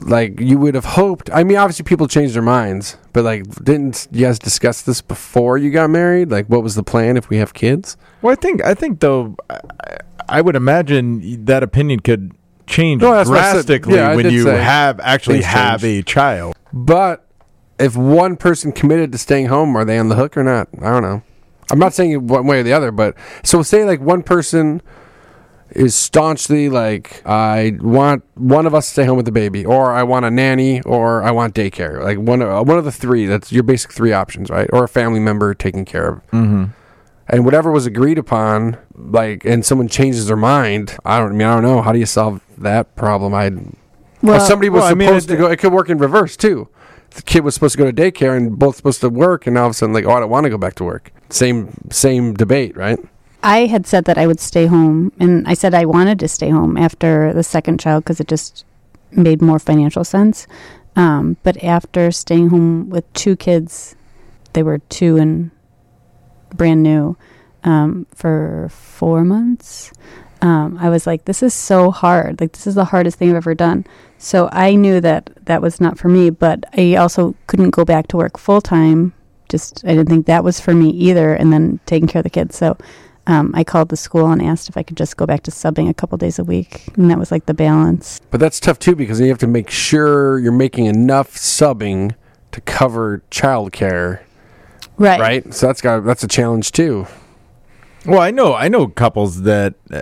Like 0.00 0.40
you 0.40 0.58
would 0.58 0.74
have 0.74 0.84
hoped. 0.84 1.30
I 1.32 1.44
mean, 1.44 1.56
obviously 1.56 1.84
people 1.84 2.08
change 2.08 2.32
their 2.32 2.42
minds, 2.42 2.96
but 3.12 3.22
like, 3.24 3.44
didn't 3.64 4.08
you 4.10 4.26
guys 4.26 4.38
discuss 4.38 4.82
this 4.82 5.00
before 5.00 5.58
you 5.58 5.70
got 5.70 5.90
married? 5.90 6.28
Like, 6.30 6.46
what 6.46 6.62
was 6.64 6.74
the 6.74 6.82
plan 6.82 7.16
if 7.16 7.28
we 7.30 7.36
have 7.36 7.54
kids? 7.54 7.96
well, 8.20 8.32
I 8.32 8.36
think 8.36 8.64
I 8.64 8.74
think 8.74 8.98
though, 9.00 9.36
I, 9.48 9.60
I 10.28 10.40
would 10.40 10.56
imagine 10.56 11.44
that 11.44 11.62
opinion 11.62 12.00
could 12.00 12.32
change 12.66 13.00
No, 13.00 13.12
that's 13.12 13.30
what 13.30 13.38
I 13.38 13.42
said. 13.42 13.52
drastically 13.52 13.94
Yeah, 13.94 14.16
when 14.16 14.28
you 14.30 14.48
have 14.48 14.98
actually 15.00 15.42
have 15.42 15.84
a 15.84 16.02
child. 16.02 16.56
But 16.72 17.24
if 17.78 17.96
one 17.96 18.36
person 18.36 18.72
committed 18.72 19.12
to 19.12 19.18
staying 19.18 19.46
home, 19.46 19.76
are 19.76 19.84
they 19.84 19.98
on 19.98 20.08
the 20.08 20.16
hook 20.16 20.36
or 20.36 20.42
not? 20.42 20.68
I 20.82 20.90
don't 20.90 21.02
know. 21.02 21.22
I'm 21.70 21.78
not 21.78 21.94
saying 21.94 22.26
one 22.26 22.46
way 22.46 22.60
or 22.60 22.62
the 22.62 22.72
other, 22.72 22.90
but 22.92 23.14
so 23.42 23.62
say 23.62 23.84
like 23.84 24.00
one 24.00 24.22
person 24.22 24.82
is 25.70 25.94
staunchly 25.96 26.68
like 26.68 27.22
I 27.26 27.76
want 27.80 28.22
one 28.34 28.66
of 28.66 28.74
us 28.74 28.86
to 28.86 28.92
stay 28.92 29.04
home 29.04 29.16
with 29.16 29.26
the 29.26 29.32
baby, 29.32 29.64
or 29.64 29.92
I 29.92 30.04
want 30.04 30.24
a 30.24 30.30
nanny, 30.30 30.80
or 30.82 31.22
I 31.24 31.32
want 31.32 31.54
daycare. 31.54 32.02
Like 32.02 32.18
one 32.18 32.40
uh, 32.40 32.62
one 32.62 32.78
of 32.78 32.84
the 32.84 32.92
three. 32.92 33.26
That's 33.26 33.50
your 33.52 33.64
basic 33.64 33.92
three 33.92 34.12
options, 34.12 34.48
right? 34.48 34.68
Or 34.72 34.84
a 34.84 34.88
family 34.88 35.20
member 35.20 35.54
taking 35.54 35.84
care 35.84 36.08
of. 36.08 36.26
Mm-hmm. 36.30 36.64
And 37.28 37.44
whatever 37.44 37.72
was 37.72 37.86
agreed 37.86 38.18
upon, 38.18 38.78
like, 38.94 39.44
and 39.44 39.66
someone 39.66 39.88
changes 39.88 40.28
their 40.28 40.36
mind. 40.36 40.96
I 41.04 41.18
don't 41.18 41.30
I 41.30 41.32
mean 41.32 41.46
I 41.48 41.54
don't 41.54 41.64
know. 41.64 41.82
How 41.82 41.90
do 41.92 41.98
you 41.98 42.06
solve 42.06 42.40
that 42.58 42.94
problem? 42.94 43.34
I 43.34 43.50
Well, 44.22 44.36
or 44.36 44.40
somebody 44.46 44.68
was 44.68 44.82
well, 44.82 44.90
I 44.92 44.94
mean, 44.94 45.08
supposed 45.08 45.28
it- 45.30 45.34
to 45.34 45.38
go. 45.38 45.46
It 45.50 45.56
could 45.58 45.72
work 45.72 45.90
in 45.90 45.98
reverse 45.98 46.36
too. 46.36 46.68
The 47.16 47.22
kid 47.22 47.44
was 47.44 47.54
supposed 47.54 47.72
to 47.72 47.78
go 47.78 47.90
to 47.90 47.92
daycare 47.92 48.36
and 48.36 48.58
both 48.58 48.76
supposed 48.76 49.00
to 49.00 49.08
work, 49.08 49.46
and 49.46 49.54
now 49.54 49.62
all 49.62 49.66
of 49.68 49.70
a 49.70 49.74
sudden, 49.74 49.94
like, 49.94 50.04
oh, 50.04 50.10
I 50.10 50.20
don't 50.20 50.28
want 50.28 50.44
to 50.44 50.50
go 50.50 50.58
back 50.58 50.74
to 50.76 50.84
work. 50.84 51.10
Same, 51.30 51.72
same 51.90 52.34
debate, 52.34 52.76
right? 52.76 52.98
I 53.42 53.66
had 53.66 53.86
said 53.86 54.04
that 54.04 54.18
I 54.18 54.26
would 54.26 54.38
stay 54.38 54.66
home, 54.66 55.12
and 55.18 55.48
I 55.48 55.54
said 55.54 55.74
I 55.74 55.86
wanted 55.86 56.18
to 56.20 56.28
stay 56.28 56.50
home 56.50 56.76
after 56.76 57.32
the 57.32 57.42
second 57.42 57.80
child 57.80 58.04
because 58.04 58.20
it 58.20 58.28
just 58.28 58.66
made 59.10 59.40
more 59.40 59.58
financial 59.58 60.04
sense. 60.04 60.46
Um, 60.94 61.38
but 61.42 61.62
after 61.64 62.10
staying 62.10 62.50
home 62.50 62.90
with 62.90 63.10
two 63.14 63.34
kids, 63.34 63.96
they 64.52 64.62
were 64.62 64.78
two 64.78 65.16
and 65.16 65.50
brand 66.54 66.82
new 66.82 67.16
um, 67.64 68.06
for 68.14 68.68
four 68.70 69.24
months. 69.24 69.90
Um, 70.46 70.78
I 70.80 70.90
was 70.90 71.06
like, 71.08 71.24
this 71.24 71.42
is 71.42 71.52
so 71.54 71.90
hard. 71.90 72.40
Like, 72.40 72.52
this 72.52 72.66
is 72.68 72.76
the 72.76 72.84
hardest 72.84 73.18
thing 73.18 73.30
I've 73.30 73.36
ever 73.36 73.54
done. 73.54 73.84
So 74.18 74.48
I 74.52 74.76
knew 74.76 75.00
that 75.00 75.30
that 75.46 75.60
was 75.60 75.80
not 75.80 75.98
for 75.98 76.08
me, 76.08 76.30
but 76.30 76.62
I 76.76 76.94
also 76.94 77.34
couldn't 77.48 77.70
go 77.70 77.84
back 77.84 78.06
to 78.08 78.16
work 78.16 78.38
full 78.38 78.60
time. 78.60 79.12
Just, 79.48 79.84
I 79.84 79.88
didn't 79.88 80.06
think 80.08 80.26
that 80.26 80.44
was 80.44 80.60
for 80.60 80.72
me 80.72 80.90
either. 80.90 81.34
And 81.34 81.52
then 81.52 81.80
taking 81.86 82.06
care 82.06 82.20
of 82.20 82.24
the 82.24 82.30
kids. 82.30 82.54
So 82.56 82.76
um, 83.26 83.50
I 83.56 83.64
called 83.64 83.88
the 83.88 83.96
school 83.96 84.30
and 84.30 84.40
asked 84.40 84.68
if 84.68 84.76
I 84.76 84.84
could 84.84 84.96
just 84.96 85.16
go 85.16 85.26
back 85.26 85.42
to 85.44 85.50
subbing 85.50 85.90
a 85.90 85.94
couple 85.94 86.16
days 86.16 86.38
a 86.38 86.44
week. 86.44 86.86
And 86.96 87.10
that 87.10 87.18
was 87.18 87.32
like 87.32 87.46
the 87.46 87.54
balance. 87.54 88.20
But 88.30 88.38
that's 88.38 88.60
tough 88.60 88.78
too 88.78 88.94
because 88.94 89.18
you 89.18 89.26
have 89.28 89.38
to 89.38 89.48
make 89.48 89.68
sure 89.68 90.38
you're 90.38 90.52
making 90.52 90.86
enough 90.86 91.34
subbing 91.34 92.14
to 92.52 92.60
cover 92.60 93.20
childcare, 93.32 94.20
Right. 94.96 95.18
right? 95.20 95.52
So 95.54 95.66
that's 95.66 95.80
got 95.82 96.04
that's 96.04 96.22
a 96.22 96.28
challenge 96.28 96.70
too. 96.70 97.06
Well, 98.06 98.20
I 98.20 98.30
know 98.30 98.54
I 98.54 98.68
know 98.68 98.88
couples 98.88 99.42
that 99.42 99.74
uh, 99.92 100.00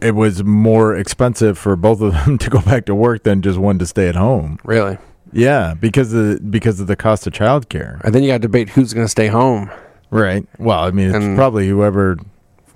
it 0.00 0.14
was 0.14 0.44
more 0.44 0.96
expensive 0.96 1.58
for 1.58 1.76
both 1.76 2.00
of 2.00 2.12
them 2.12 2.38
to 2.44 2.50
go 2.50 2.60
back 2.60 2.84
to 2.86 2.94
work 2.94 3.22
than 3.24 3.42
just 3.42 3.58
one 3.58 3.78
to 3.78 3.86
stay 3.86 4.08
at 4.08 4.14
home. 4.16 4.58
Really, 4.64 4.98
Yeah, 5.32 5.74
because 5.74 6.12
of 6.12 6.50
because 6.50 6.80
of 6.80 6.86
the 6.86 6.96
cost 6.96 7.26
of 7.26 7.32
childcare. 7.32 8.02
and 8.04 8.14
then 8.14 8.22
you 8.22 8.28
got 8.28 8.34
to 8.34 8.38
debate 8.40 8.68
who's 8.70 8.92
going 8.92 9.04
to 9.04 9.10
stay 9.10 9.28
home. 9.28 9.70
Right. 10.10 10.46
Well, 10.58 10.78
I 10.80 10.90
mean, 10.90 11.08
it's 11.08 11.16
And- 11.24 11.36
probably 11.36 11.68
whoever 11.68 12.16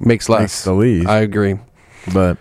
makes 0.00 0.28
less. 0.28 0.40
makes 0.40 0.64
the 0.64 0.72
least. 0.74 1.08
I 1.08 1.18
agree. 1.20 1.58
but 2.12 2.36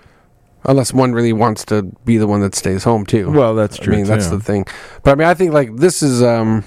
Unless 0.63 0.93
one 0.93 1.11
really 1.13 1.33
wants 1.33 1.65
to 1.65 1.83
be 2.05 2.17
the 2.17 2.27
one 2.27 2.41
that 2.41 2.53
stays 2.53 2.83
home 2.83 3.03
too. 3.05 3.31
well, 3.31 3.55
that's 3.55 3.77
true. 3.77 3.93
I 3.93 3.97
mean, 3.97 4.05
that's 4.05 4.27
the 4.27 4.39
thing. 4.39 4.65
But 5.01 5.11
I 5.11 5.15
mean, 5.15 5.27
I 5.27 5.33
think 5.33 5.53
like 5.53 5.75
this 5.77 6.03
is. 6.03 6.21
um 6.21 6.63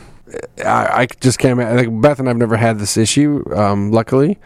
I, 0.64 1.02
I 1.02 1.06
just 1.20 1.38
can't. 1.38 1.58
Like 1.58 2.00
Beth 2.00 2.18
and 2.18 2.28
I've 2.28 2.36
never 2.36 2.56
had 2.56 2.78
this 2.80 2.96
issue, 2.96 3.44
um, 3.54 3.92
luckily. 3.92 4.38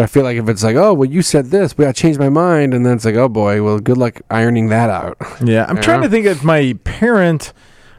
But 0.00 0.04
I 0.04 0.06
feel 0.06 0.24
like 0.24 0.38
if 0.38 0.48
it's 0.48 0.64
like, 0.64 0.76
oh, 0.76 0.94
well, 0.94 1.10
you 1.10 1.20
said 1.20 1.50
this, 1.50 1.74
but 1.74 1.86
I 1.86 1.92
changed 1.92 2.18
my 2.18 2.30
mind, 2.30 2.72
and 2.72 2.86
then 2.86 2.94
it's 2.94 3.04
like, 3.04 3.16
oh 3.16 3.28
boy, 3.28 3.62
well, 3.62 3.78
good 3.78 3.98
luck 3.98 4.22
ironing 4.30 4.70
that 4.70 4.88
out. 4.88 5.18
Yeah, 5.44 5.66
I'm 5.68 5.78
trying 5.78 6.00
to 6.00 6.08
think 6.08 6.24
if 6.24 6.42
my 6.42 6.72
parent. 6.84 7.52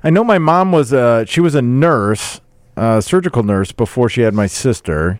I 0.03 0.10
know 0.10 0.24
my 0.24 0.39
mom 0.39 0.72
was 0.72 0.93
a 0.93 1.27
she 1.27 1.41
was 1.41 1.53
a 1.53 1.62
nurse, 1.62 2.41
a 2.75 3.03
surgical 3.03 3.43
nurse 3.43 3.72
before 3.72 4.10
she 4.10 4.22
had 4.22 4.34
my 4.34 4.48
sister, 4.48 5.20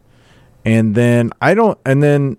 and 0.66 0.96
then 0.96 1.30
I 1.40 1.54
don't, 1.54 1.78
and 1.86 2.02
then 2.02 2.38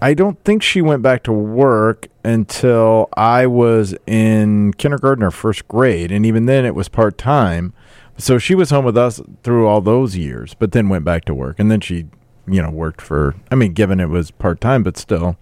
I 0.00 0.14
don't 0.14 0.38
think 0.44 0.62
she 0.62 0.80
went 0.80 1.02
back 1.02 1.24
to 1.24 1.32
work 1.32 2.06
until 2.24 3.08
I 3.16 3.48
was 3.48 3.96
in 4.06 4.72
kindergarten 4.74 5.24
or 5.24 5.32
first 5.32 5.66
grade, 5.66 6.12
and 6.12 6.24
even 6.24 6.46
then 6.46 6.64
it 6.64 6.76
was 6.76 6.88
part 6.88 7.18
time. 7.18 7.72
So 8.18 8.38
she 8.38 8.54
was 8.54 8.70
home 8.70 8.84
with 8.84 8.96
us 8.96 9.20
through 9.42 9.66
all 9.66 9.80
those 9.80 10.16
years, 10.16 10.54
but 10.54 10.70
then 10.70 10.88
went 10.88 11.04
back 11.04 11.24
to 11.24 11.34
work, 11.34 11.58
and 11.58 11.72
then 11.72 11.80
she, 11.80 12.06
you 12.46 12.62
know, 12.62 12.70
worked 12.70 13.00
for. 13.00 13.34
I 13.50 13.54
mean, 13.54 13.72
given 13.72 14.00
it 14.00 14.08
was 14.08 14.30
part 14.30 14.60
time, 14.60 14.82
but 14.82 14.96
still, 14.96 15.36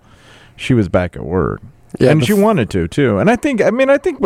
she 0.56 0.74
was 0.74 0.88
back 0.88 1.16
at 1.16 1.24
work 1.24 1.60
and 2.00 2.20
but 2.20 2.26
she 2.26 2.32
wanted 2.32 2.70
to 2.70 2.88
too. 2.88 3.18
And 3.18 3.30
I 3.30 3.36
think, 3.36 3.60
I 3.62 3.70
mean, 3.70 3.90
I 3.90 3.98
think, 3.98 4.20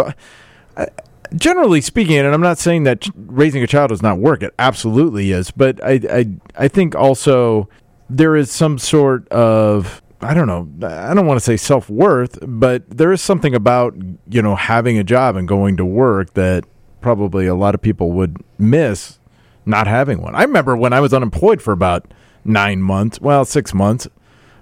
generally 1.34 1.80
speaking, 1.80 2.16
and 2.16 2.28
I'm 2.28 2.40
not 2.40 2.58
saying 2.58 2.84
that 2.84 3.08
raising 3.16 3.62
a 3.62 3.66
child 3.66 3.92
is 3.92 4.02
not 4.02 4.18
work. 4.18 4.42
It 4.42 4.54
absolutely 4.58 5.32
is. 5.32 5.50
But 5.50 5.82
I, 5.84 6.00
I, 6.10 6.26
I 6.56 6.68
think 6.68 6.94
also 6.94 7.68
there 8.08 8.36
is 8.36 8.50
some 8.50 8.78
sort 8.78 9.28
of, 9.28 10.02
I 10.20 10.34
don't 10.34 10.46
know, 10.46 10.68
I 10.86 11.14
don't 11.14 11.26
want 11.26 11.38
to 11.38 11.44
say 11.44 11.56
self 11.56 11.90
worth, 11.90 12.38
but 12.42 12.88
there 12.88 13.12
is 13.12 13.20
something 13.20 13.54
about 13.54 13.94
you 14.28 14.42
know 14.42 14.56
having 14.56 14.98
a 14.98 15.04
job 15.04 15.36
and 15.36 15.46
going 15.46 15.76
to 15.76 15.84
work 15.84 16.34
that 16.34 16.64
probably 17.00 17.46
a 17.46 17.54
lot 17.54 17.74
of 17.74 17.82
people 17.82 18.12
would 18.12 18.36
miss 18.58 19.18
not 19.64 19.86
having 19.86 20.22
one. 20.22 20.34
I 20.34 20.42
remember 20.42 20.76
when 20.76 20.92
I 20.92 21.00
was 21.00 21.12
unemployed 21.12 21.60
for 21.60 21.72
about 21.72 22.12
nine 22.46 22.80
months, 22.82 23.20
well, 23.20 23.44
six 23.44 23.74
months. 23.74 24.08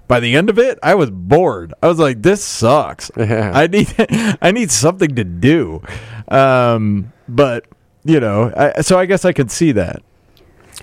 By 0.07 0.19
the 0.19 0.35
end 0.35 0.49
of 0.51 0.59
it, 0.59 0.77
I 0.83 0.93
was 0.95 1.09
bored. 1.09 1.73
I 1.81 1.87
was 1.87 1.97
like, 1.97 2.21
"This 2.21 2.43
sucks. 2.43 3.09
Yeah. 3.17 3.51
I 3.53 3.65
need, 3.67 3.93
I 4.41 4.51
need 4.51 4.69
something 4.71 5.15
to 5.15 5.23
do." 5.23 5.81
Um, 6.27 7.11
but 7.27 7.65
you 8.03 8.19
know, 8.19 8.53
I, 8.55 8.81
so 8.81 8.99
I 8.99 9.05
guess 9.07 9.25
I 9.25 9.33
could 9.33 9.49
see 9.49 9.71
that. 9.73 10.03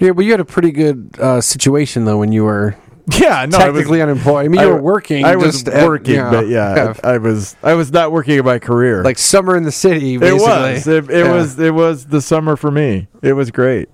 Yeah, 0.00 0.12
but 0.12 0.24
you 0.24 0.32
had 0.32 0.40
a 0.40 0.44
pretty 0.44 0.72
good 0.72 1.14
uh, 1.20 1.40
situation 1.40 2.04
though 2.04 2.18
when 2.18 2.32
you 2.32 2.42
were 2.44 2.74
Yeah, 3.16 3.28
no, 3.28 3.58
I 3.58 3.68
was- 3.68 3.76
technically 3.78 4.02
unemployed. 4.02 4.46
I 4.46 4.48
mean, 4.48 4.60
you 4.60 4.66
w- 4.66 4.74
were 4.76 4.82
working. 4.82 5.24
I 5.24 5.36
was 5.36 5.52
just 5.52 5.68
at, 5.68 5.86
working, 5.86 6.14
you 6.16 6.20
know, 6.22 6.30
but 6.30 6.48
yeah, 6.48 6.94
I, 7.04 7.10
I 7.14 7.18
was, 7.18 7.54
I 7.62 7.74
was 7.74 7.92
not 7.92 8.10
working 8.10 8.38
in 8.38 8.44
my 8.44 8.58
career. 8.58 9.04
like 9.04 9.18
summer 9.18 9.56
in 9.56 9.62
the 9.64 9.70
city. 9.72 10.14
it 10.14 10.20
was, 10.20 10.88
it, 10.88 11.08
it 11.10 11.26
Yeah. 11.26 11.32
was, 11.32 11.58
it 11.60 11.74
was 11.74 12.06
the 12.06 12.20
summer 12.22 12.56
for 12.56 12.70
me. 12.72 13.06
It 13.22 13.34
was 13.34 13.50
great. 13.52 13.88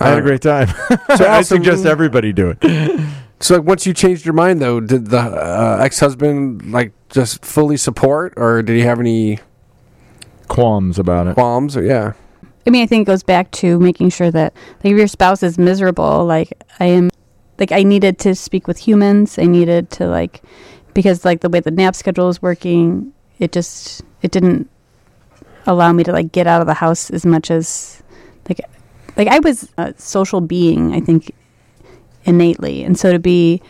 I 0.00 0.08
had 0.08 0.14
a 0.18 0.20
Uh, 0.20 0.24
great 0.24 0.42
time. 0.42 0.68
So 0.68 0.76
I 1.24 1.36
Allison- 1.36 1.58
suggest 1.58 1.86
everybody 1.86 2.32
do 2.32 2.54
it. 2.60 3.00
So 3.40 3.56
like, 3.56 3.64
once 3.66 3.86
you 3.86 3.92
changed 3.92 4.24
your 4.24 4.34
mind 4.34 4.60
though, 4.60 4.80
did 4.80 5.06
the 5.08 5.18
uh, 5.18 5.78
ex-husband 5.80 6.72
like 6.72 6.92
just 7.10 7.44
fully 7.44 7.76
support, 7.76 8.32
or 8.36 8.62
did 8.62 8.76
he 8.76 8.82
have 8.82 8.98
any 9.00 9.38
Qualms 10.48 10.98
about 10.98 11.26
it. 11.26 11.34
qualms? 11.34 11.76
Or 11.76 11.82
yeah, 11.82 12.12
I 12.66 12.70
mean, 12.70 12.82
I 12.82 12.86
think 12.86 13.06
it 13.06 13.10
goes 13.10 13.22
back 13.22 13.50
to 13.52 13.78
making 13.80 14.10
sure 14.10 14.30
that 14.30 14.52
like 14.82 14.92
if 14.92 14.98
your 14.98 15.06
spouse 15.08 15.42
is 15.42 15.58
miserable, 15.58 16.24
like 16.24 16.52
I 16.80 16.86
am, 16.86 17.10
like 17.58 17.72
I 17.72 17.82
needed 17.82 18.18
to 18.20 18.34
speak 18.34 18.66
with 18.68 18.78
humans. 18.78 19.38
I 19.38 19.44
needed 19.44 19.90
to 19.92 20.06
like 20.06 20.42
because 20.92 21.24
like 21.24 21.40
the 21.40 21.48
way 21.48 21.60
the 21.60 21.70
nap 21.70 21.94
schedule 21.94 22.28
is 22.28 22.40
working, 22.42 23.12
it 23.38 23.52
just 23.52 24.02
it 24.22 24.30
didn't 24.30 24.68
allow 25.66 25.92
me 25.92 26.04
to 26.04 26.12
like 26.12 26.30
get 26.32 26.46
out 26.46 26.60
of 26.60 26.66
the 26.66 26.74
house 26.74 27.10
as 27.10 27.24
much 27.26 27.50
as 27.50 28.02
like 28.48 28.60
like 29.16 29.28
I 29.28 29.38
was 29.40 29.70
a 29.78 29.94
social 29.98 30.40
being. 30.40 30.92
I 30.94 31.00
think 31.00 31.34
innately, 32.24 32.82
and 32.84 32.98
so 32.98 33.12
to 33.12 33.18
be 33.18 33.60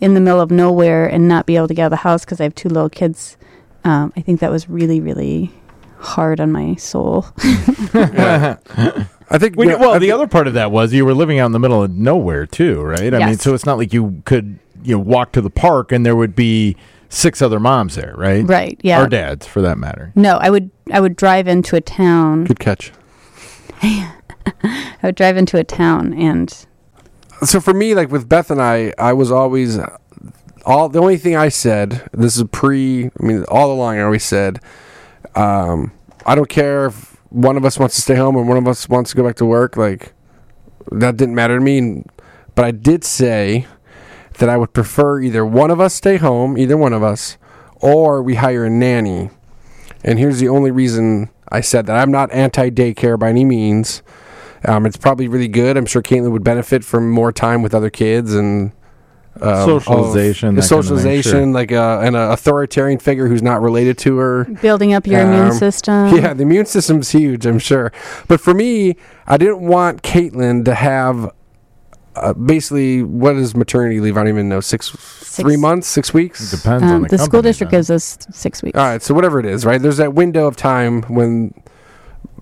in 0.00 0.14
the 0.14 0.20
middle 0.20 0.40
of 0.40 0.50
nowhere 0.50 1.06
and 1.06 1.28
not 1.28 1.46
be 1.46 1.56
able 1.56 1.68
to 1.68 1.74
get 1.74 1.82
out 1.84 1.86
of 1.86 1.90
the 1.90 1.96
house 1.96 2.24
because 2.24 2.40
I 2.40 2.44
have 2.44 2.54
two 2.54 2.68
little 2.68 2.90
kids, 2.90 3.36
um, 3.84 4.12
I 4.16 4.20
think 4.20 4.40
that 4.40 4.50
was 4.50 4.68
really 4.68 5.00
really 5.00 5.50
hard 5.98 6.40
on 6.40 6.52
my 6.52 6.74
soul. 6.76 7.26
I 9.30 9.38
think. 9.38 9.56
Well, 9.56 9.66
you 9.66 9.72
know, 9.72 9.78
well, 9.78 9.90
I 9.92 9.98
the 9.98 10.06
think- 10.06 10.12
other 10.14 10.26
part 10.26 10.46
of 10.46 10.54
that 10.54 10.70
was 10.70 10.92
you 10.92 11.04
were 11.04 11.14
living 11.14 11.38
out 11.38 11.46
in 11.46 11.52
the 11.52 11.58
middle 11.58 11.82
of 11.82 11.90
nowhere 11.90 12.46
too, 12.46 12.82
right? 12.82 13.12
I 13.14 13.26
mean, 13.26 13.38
so 13.38 13.54
it's 13.54 13.66
not 13.66 13.78
like 13.78 13.92
you 13.92 14.22
could 14.24 14.58
you 14.82 14.96
know 14.96 15.02
walk 15.02 15.32
to 15.32 15.40
the 15.40 15.50
park 15.50 15.92
and 15.92 16.04
there 16.04 16.14
would 16.16 16.36
be 16.36 16.76
six 17.08 17.40
other 17.40 17.58
moms 17.60 17.94
there, 17.94 18.14
right? 18.18 18.44
Right. 18.46 18.78
Yeah. 18.82 19.02
Or 19.02 19.06
dads, 19.08 19.46
for 19.46 19.62
that 19.62 19.78
matter. 19.78 20.12
No, 20.14 20.36
I 20.36 20.50
would 20.50 20.70
I 20.92 21.00
would 21.00 21.16
drive 21.16 21.48
into 21.48 21.76
a 21.76 21.80
town. 21.80 22.44
good 22.44 22.60
catch. 22.60 22.92
I 24.62 24.96
would 25.02 25.14
drive 25.14 25.36
into 25.36 25.58
a 25.58 25.64
town 25.64 26.12
and 26.14 26.66
So 27.42 27.60
for 27.60 27.74
me, 27.74 27.94
like 27.94 28.10
with 28.10 28.28
Beth 28.28 28.50
and 28.50 28.60
I, 28.60 28.92
I 28.98 29.12
was 29.12 29.30
always 29.30 29.78
all 30.64 30.88
the 30.88 31.00
only 31.00 31.16
thing 31.16 31.36
I 31.36 31.48
said. 31.48 32.08
This 32.12 32.36
is 32.36 32.44
pre. 32.52 33.06
I 33.06 33.22
mean, 33.22 33.44
all 33.48 33.72
along 33.72 33.98
I 33.98 34.02
always 34.02 34.24
said, 34.24 34.60
um, 35.34 35.92
I 36.26 36.34
don't 36.34 36.48
care 36.48 36.86
if 36.86 37.16
one 37.30 37.56
of 37.56 37.64
us 37.64 37.78
wants 37.78 37.96
to 37.96 38.02
stay 38.02 38.14
home 38.14 38.36
and 38.36 38.48
one 38.48 38.56
of 38.56 38.68
us 38.68 38.88
wants 38.88 39.10
to 39.10 39.16
go 39.16 39.24
back 39.24 39.36
to 39.36 39.46
work. 39.46 39.76
Like 39.76 40.12
that 40.90 41.16
didn't 41.16 41.34
matter 41.34 41.58
to 41.58 41.64
me. 41.64 42.04
But 42.54 42.64
I 42.64 42.70
did 42.70 43.04
say 43.04 43.66
that 44.38 44.48
I 44.48 44.56
would 44.56 44.72
prefer 44.72 45.20
either 45.20 45.44
one 45.44 45.70
of 45.70 45.80
us 45.80 45.94
stay 45.94 46.16
home, 46.16 46.56
either 46.56 46.76
one 46.76 46.92
of 46.92 47.02
us, 47.02 47.36
or 47.76 48.22
we 48.22 48.36
hire 48.36 48.64
a 48.64 48.70
nanny. 48.70 49.30
And 50.02 50.18
here's 50.18 50.38
the 50.38 50.48
only 50.48 50.70
reason 50.70 51.30
I 51.48 51.60
said 51.60 51.86
that. 51.86 51.96
I'm 51.96 52.10
not 52.10 52.30
anti 52.32 52.70
daycare 52.70 53.18
by 53.18 53.30
any 53.30 53.44
means. 53.44 54.02
Um, 54.66 54.86
it's 54.86 54.96
probably 54.96 55.28
really 55.28 55.48
good. 55.48 55.76
I'm 55.76 55.86
sure 55.86 56.02
Caitlin 56.02 56.30
would 56.32 56.44
benefit 56.44 56.84
from 56.84 57.10
more 57.10 57.32
time 57.32 57.62
with 57.62 57.74
other 57.74 57.90
kids 57.90 58.34
and 58.34 58.72
um, 59.40 59.66
Socialization, 59.66 60.50
of- 60.50 60.54
that 60.56 60.68
kind 60.68 60.78
of 60.78 60.84
thing, 60.86 61.02
socialization, 61.02 61.52
like 61.52 61.72
a, 61.72 62.00
an 62.02 62.14
authoritarian 62.14 62.98
figure 63.00 63.26
who's 63.26 63.42
not 63.42 63.60
related 63.60 63.98
to 63.98 64.16
her. 64.18 64.44
building 64.62 64.94
up 64.94 65.06
your 65.06 65.20
immune 65.20 65.48
Um, 65.48 65.52
system. 65.52 66.14
Yeah, 66.16 66.34
the 66.34 66.42
immune 66.42 66.66
system's 66.66 67.10
huge, 67.10 67.44
I'm 67.44 67.58
sure. 67.58 67.92
But 68.28 68.40
for 68.40 68.54
me, 68.54 68.96
I 69.26 69.36
didn't 69.36 69.60
want 69.60 70.02
Caitlin 70.02 70.64
to 70.66 70.74
have 70.74 71.30
uh, 72.16 72.32
basically 72.34 73.02
what 73.02 73.34
is 73.34 73.56
maternity 73.56 73.98
leave? 73.98 74.16
I 74.16 74.20
don't 74.20 74.28
even 74.28 74.48
know. 74.48 74.60
Six, 74.60 74.88
three 74.90 75.56
months, 75.56 75.88
six 75.88 76.14
weeks. 76.14 76.52
It 76.52 76.56
depends 76.58 76.84
on 76.84 76.90
Um, 76.92 77.02
the, 77.02 77.08
the 77.08 77.18
school 77.18 77.42
district 77.42 77.72
though. 77.72 77.78
gives 77.78 77.90
us 77.90 78.16
six 78.30 78.62
weeks. 78.62 78.78
All 78.78 78.84
right, 78.86 79.02
so 79.02 79.14
whatever 79.14 79.40
it 79.40 79.46
is, 79.46 79.66
right? 79.66 79.82
There's 79.82 79.96
that 79.96 80.14
window 80.14 80.46
of 80.46 80.54
time 80.54 81.02
when 81.12 81.52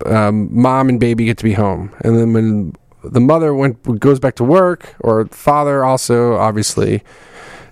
um, 0.05 0.49
mom 0.51 0.89
and 0.89 0.99
baby 0.99 1.25
get 1.25 1.37
to 1.37 1.43
be 1.43 1.53
home, 1.53 1.93
and 2.01 2.17
then 2.17 2.33
when 2.33 2.73
the 3.03 3.19
mother 3.19 3.53
went 3.53 3.99
goes 3.99 4.19
back 4.19 4.35
to 4.35 4.43
work, 4.43 4.95
or 4.99 5.25
father 5.27 5.83
also, 5.83 6.35
obviously. 6.35 7.03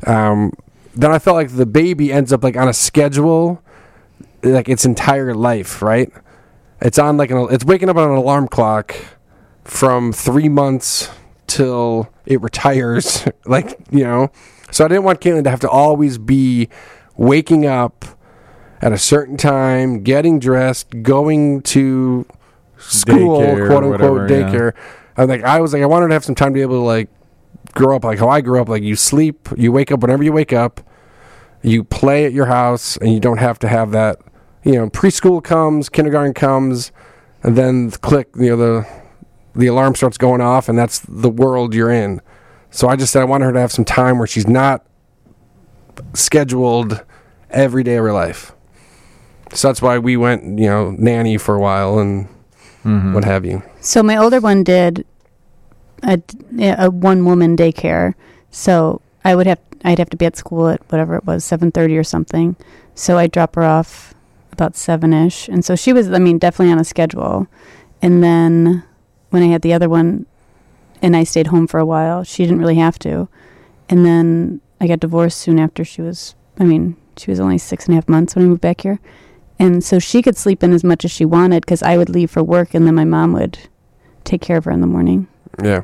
Um, 0.05 0.51
then 0.93 1.11
I 1.11 1.19
felt 1.19 1.35
like 1.35 1.55
the 1.55 1.65
baby 1.65 2.11
ends 2.11 2.33
up 2.33 2.43
like 2.43 2.57
on 2.57 2.67
a 2.67 2.73
schedule, 2.73 3.61
like 4.43 4.67
its 4.67 4.85
entire 4.85 5.33
life, 5.33 5.81
right? 5.81 6.11
It's 6.81 6.99
on 6.99 7.17
like 7.17 7.31
an 7.31 7.47
it's 7.51 7.63
waking 7.63 7.89
up 7.89 7.97
on 7.97 8.09
an 8.09 8.15
alarm 8.15 8.47
clock 8.47 8.95
from 9.63 10.11
three 10.11 10.49
months 10.49 11.09
till 11.47 12.09
it 12.25 12.41
retires, 12.41 13.27
like 13.45 13.79
you 13.91 14.03
know. 14.03 14.31
So 14.71 14.85
I 14.85 14.87
didn't 14.87 15.03
want 15.03 15.21
Caitlin 15.21 15.43
to 15.43 15.49
have 15.49 15.59
to 15.61 15.69
always 15.69 16.17
be 16.17 16.69
waking 17.15 17.65
up 17.65 18.05
at 18.81 18.91
a 18.91 18.97
certain 18.97 19.37
time, 19.37 20.03
getting 20.03 20.39
dressed, 20.39 21.03
going 21.03 21.61
to 21.61 22.25
school, 22.77 23.39
Daycare 23.39 23.67
quote 23.67 23.83
unquote 23.83 24.21
whatever, 24.21 24.27
yeah. 24.27 24.49
daycare. 24.49 24.73
I 25.17 25.21
was 25.21 25.29
like, 25.29 25.43
I 25.43 25.61
was 25.61 25.73
like, 25.73 25.83
I 25.83 25.85
wanted 25.85 26.07
to 26.07 26.13
have 26.13 26.25
some 26.25 26.35
time 26.35 26.49
to 26.49 26.53
be 26.53 26.61
able 26.61 26.79
to 26.79 26.85
like 26.85 27.09
grow 27.73 27.95
up 27.95 28.03
like 28.03 28.19
how 28.19 28.29
I 28.29 28.41
grew 28.41 28.59
up. 28.61 28.69
Like 28.69 28.83
you 28.83 28.95
sleep, 28.95 29.49
you 29.55 29.71
wake 29.71 29.91
up 29.91 30.01
whenever 30.01 30.23
you 30.23 30.33
wake 30.33 30.53
up, 30.53 30.81
you 31.61 31.83
play 31.83 32.25
at 32.25 32.33
your 32.33 32.47
house, 32.47 32.97
and 32.97 33.13
you 33.13 33.19
don't 33.19 33.37
have 33.37 33.59
to 33.59 33.67
have 33.67 33.91
that. 33.91 34.19
You 34.63 34.73
know, 34.73 34.89
preschool 34.89 35.43
comes, 35.43 35.89
kindergarten 35.89 36.33
comes, 36.33 36.91
and 37.43 37.57
then 37.57 37.91
click. 37.91 38.29
You 38.35 38.51
know 38.51 38.57
the 38.57 38.87
the 39.53 39.67
alarm 39.67 39.95
starts 39.95 40.17
going 40.17 40.41
off, 40.41 40.69
and 40.69 40.77
that's 40.77 40.99
the 40.99 41.29
world 41.29 41.75
you're 41.75 41.91
in. 41.91 42.21
So 42.71 42.87
I 42.87 42.95
just 42.95 43.11
said 43.11 43.21
I 43.21 43.25
wanted 43.25 43.45
her 43.45 43.53
to 43.53 43.59
have 43.59 43.71
some 43.71 43.85
time 43.85 44.17
where 44.17 44.27
she's 44.27 44.47
not 44.47 44.85
scheduled 46.13 47.03
every 47.49 47.83
day 47.83 47.97
of 47.97 48.05
her 48.05 48.13
life. 48.13 48.53
So 49.53 49.67
that's 49.67 49.81
why 49.81 49.97
we 49.97 50.17
went, 50.17 50.59
you 50.59 50.67
know, 50.67 50.91
nanny 50.97 51.37
for 51.37 51.55
a 51.55 51.59
while 51.59 51.99
and 51.99 52.27
Mhm. 52.83 53.13
what 53.13 53.23
have 53.25 53.45
you. 53.45 53.61
So 53.81 54.01
my 54.01 54.17
older 54.17 54.39
one 54.39 54.63
did 54.63 55.05
a, 56.03 56.19
a 56.77 56.89
one 56.89 57.25
woman 57.25 57.55
daycare. 57.55 58.13
So 58.49 59.01
I 59.23 59.35
would 59.35 59.47
have 59.47 59.59
I'd 59.83 59.97
have 59.99 60.09
to 60.11 60.17
be 60.17 60.25
at 60.25 60.35
school 60.37 60.67
at 60.69 60.79
whatever 60.89 61.15
it 61.15 61.25
was 61.25 61.43
seven 61.43 61.71
thirty 61.71 61.97
or 61.97 62.03
something. 62.03 62.55
So 62.95 63.17
I'd 63.17 63.31
drop 63.31 63.55
her 63.55 63.63
off 63.63 64.13
about 64.51 64.75
seven 64.75 65.13
ish, 65.13 65.47
and 65.47 65.63
so 65.65 65.75
she 65.75 65.93
was 65.93 66.11
I 66.11 66.19
mean 66.19 66.37
definitely 66.37 66.71
on 66.73 66.79
a 66.79 66.83
schedule. 66.83 67.47
And 68.01 68.23
then 68.23 68.83
when 69.29 69.43
I 69.43 69.47
had 69.47 69.61
the 69.61 69.73
other 69.73 69.89
one, 69.89 70.25
and 71.01 71.15
I 71.15 71.23
stayed 71.23 71.47
home 71.47 71.67
for 71.67 71.79
a 71.79 71.85
while, 71.85 72.23
she 72.23 72.43
didn't 72.43 72.59
really 72.59 72.75
have 72.75 72.97
to. 72.99 73.27
and 73.89 74.05
then 74.05 74.61
I 74.79 74.87
got 74.87 74.99
divorced 75.01 75.37
soon 75.39 75.59
after 75.59 75.83
she 75.83 76.01
was. 76.01 76.33
I 76.59 76.63
mean, 76.63 76.95
she 77.17 77.29
was 77.29 77.39
only 77.39 77.57
six 77.57 77.85
and 77.85 77.93
a 77.93 77.95
half 77.97 78.07
months 78.09 78.35
when 78.35 78.45
I 78.45 78.47
moved 78.47 78.61
back 78.61 78.81
here, 78.81 78.99
and 79.61 79.83
so 79.83 79.99
she 79.99 80.23
could 80.23 80.35
sleep 80.35 80.63
in 80.63 80.73
as 80.73 80.83
much 80.83 81.05
as 81.05 81.11
she 81.11 81.23
wanted 81.23 81.61
because 81.63 81.83
I 81.83 81.95
would 81.95 82.09
leave 82.09 82.31
for 82.31 82.43
work, 82.43 82.73
and 82.73 82.87
then 82.87 82.95
my 82.95 83.05
mom 83.05 83.31
would 83.33 83.59
take 84.23 84.41
care 84.41 84.57
of 84.57 84.65
her 84.65 84.71
in 84.71 84.81
the 84.81 84.87
morning. 84.87 85.27
Yeah. 85.63 85.83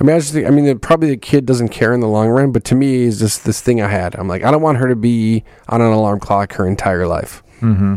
I 0.00 0.04
mean, 0.04 0.14
I 0.14 0.20
just 0.20 0.32
think, 0.32 0.46
I 0.46 0.50
mean, 0.50 0.64
the- 0.64 0.76
probably 0.76 1.08
the 1.10 1.16
kid 1.16 1.44
doesn't 1.44 1.70
care 1.70 1.92
in 1.92 1.98
the 1.98 2.06
long 2.08 2.28
run, 2.28 2.52
but 2.52 2.64
to 2.66 2.76
me, 2.76 3.02
is 3.02 3.18
just 3.18 3.44
this 3.44 3.60
thing 3.60 3.82
I 3.82 3.88
had. 3.88 4.14
I'm 4.14 4.28
like, 4.28 4.44
I 4.44 4.52
don't 4.52 4.62
want 4.62 4.78
her 4.78 4.88
to 4.88 4.94
be 4.94 5.42
on 5.68 5.80
an 5.80 5.88
alarm 5.88 6.20
clock 6.20 6.52
her 6.54 6.66
entire 6.66 7.08
life. 7.08 7.42
Mm-hmm. 7.60 7.96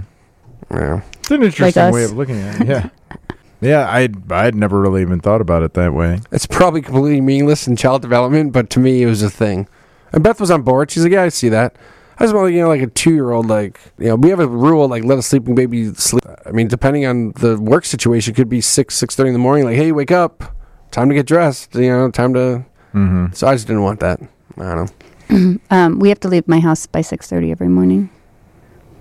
Yeah. 0.72 1.02
It's 1.20 1.32
an 1.32 1.44
interesting 1.44 1.84
us. 1.84 1.94
way 1.94 2.04
of 2.06 2.14
looking 2.14 2.40
at 2.42 2.62
it. 2.62 2.68
Yeah. 2.68 2.90
yeah, 3.62 3.88
I 3.88 4.10
I'd 4.32 4.56
never 4.56 4.82
really 4.82 5.02
even 5.04 5.20
thought 5.20 5.42
about 5.42 5.62
it 5.62 5.76
that 5.76 5.94
way. 5.94 6.22
It's 6.32 6.48
probably 6.48 6.82
completely 6.82 7.22
meaningless 7.22 7.68
in 7.68 7.76
child 7.76 8.02
development, 8.02 8.52
but 8.52 8.72
to 8.72 8.80
me, 8.80 9.04
it 9.04 9.06
was 9.06 9.22
a 9.22 9.30
thing. 9.30 9.68
And 10.12 10.24
Beth 10.24 10.42
was 10.42 10.50
on 10.50 10.64
board. 10.64 10.90
She's 10.90 11.04
like, 11.04 11.14
yeah, 11.14 11.24
I 11.24 11.30
see 11.30 11.50
that. 11.50 11.76
I 12.20 12.24
just 12.24 12.36
want, 12.36 12.54
you 12.54 12.60
know, 12.62 12.68
like 12.68 12.82
a 12.82 12.88
two 12.88 13.14
year 13.14 13.32
old, 13.32 13.48
like, 13.48 13.80
you 13.98 14.08
know, 14.08 14.16
we 14.16 14.30
have 14.30 14.40
a 14.40 14.48
rule, 14.48 14.88
like, 14.88 15.04
let 15.04 15.18
a 15.18 15.22
sleeping 15.22 15.56
baby 15.56 15.94
sleep. 15.96 16.24
I 16.46 16.52
mean, 16.52 16.68
depending 16.68 17.06
on 17.06 17.32
the 17.34 17.60
work 17.60 17.86
situation, 17.86 18.34
it 18.34 18.36
could 18.36 18.50
be 18.50 18.62
6, 18.62 19.00
6.30 19.02 19.28
in 19.28 19.34
the 19.34 19.40
morning, 19.40 19.66
like, 19.66 19.76
hey, 19.76 19.92
wake 19.92 20.12
up. 20.12 20.56
Time 20.92 21.10
to 21.10 21.16
get 21.16 21.26
dressed, 21.26 21.74
you 21.74 21.90
know, 21.90 22.12
time 22.12 22.34
to. 22.36 22.66
Mm-hmm. 22.94 23.34
So 23.34 23.48
I 23.48 23.56
just 23.56 23.66
didn't 23.66 23.82
want 23.82 24.00
that. 24.02 24.20
I 24.58 24.76
don't 24.76 24.92
know. 25.30 25.60
um, 25.72 26.00
we 26.00 26.10
have 26.10 26.20
to 26.20 26.28
leave 26.28 26.48
my 26.48 26.60
house 26.60 26.86
by 26.86 27.02
six 27.02 27.28
thirty 27.28 27.50
every 27.50 27.68
morning. 27.68 28.12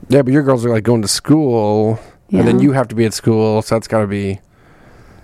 Yeah, 0.08 0.22
but 0.22 0.32
your 0.32 0.42
girls 0.42 0.64
are 0.64 0.70
like 0.70 0.84
going 0.84 1.02
to 1.02 1.08
school, 1.08 1.98
Yeah. 2.30 2.38
and 2.40 2.48
then 2.48 2.58
you 2.60 2.72
have 2.72 2.88
to 2.88 2.94
be 2.94 3.04
at 3.04 3.12
school, 3.12 3.60
so 3.60 3.74
that's 3.74 3.88
got 3.88 4.00
to 4.00 4.06
be. 4.06 4.40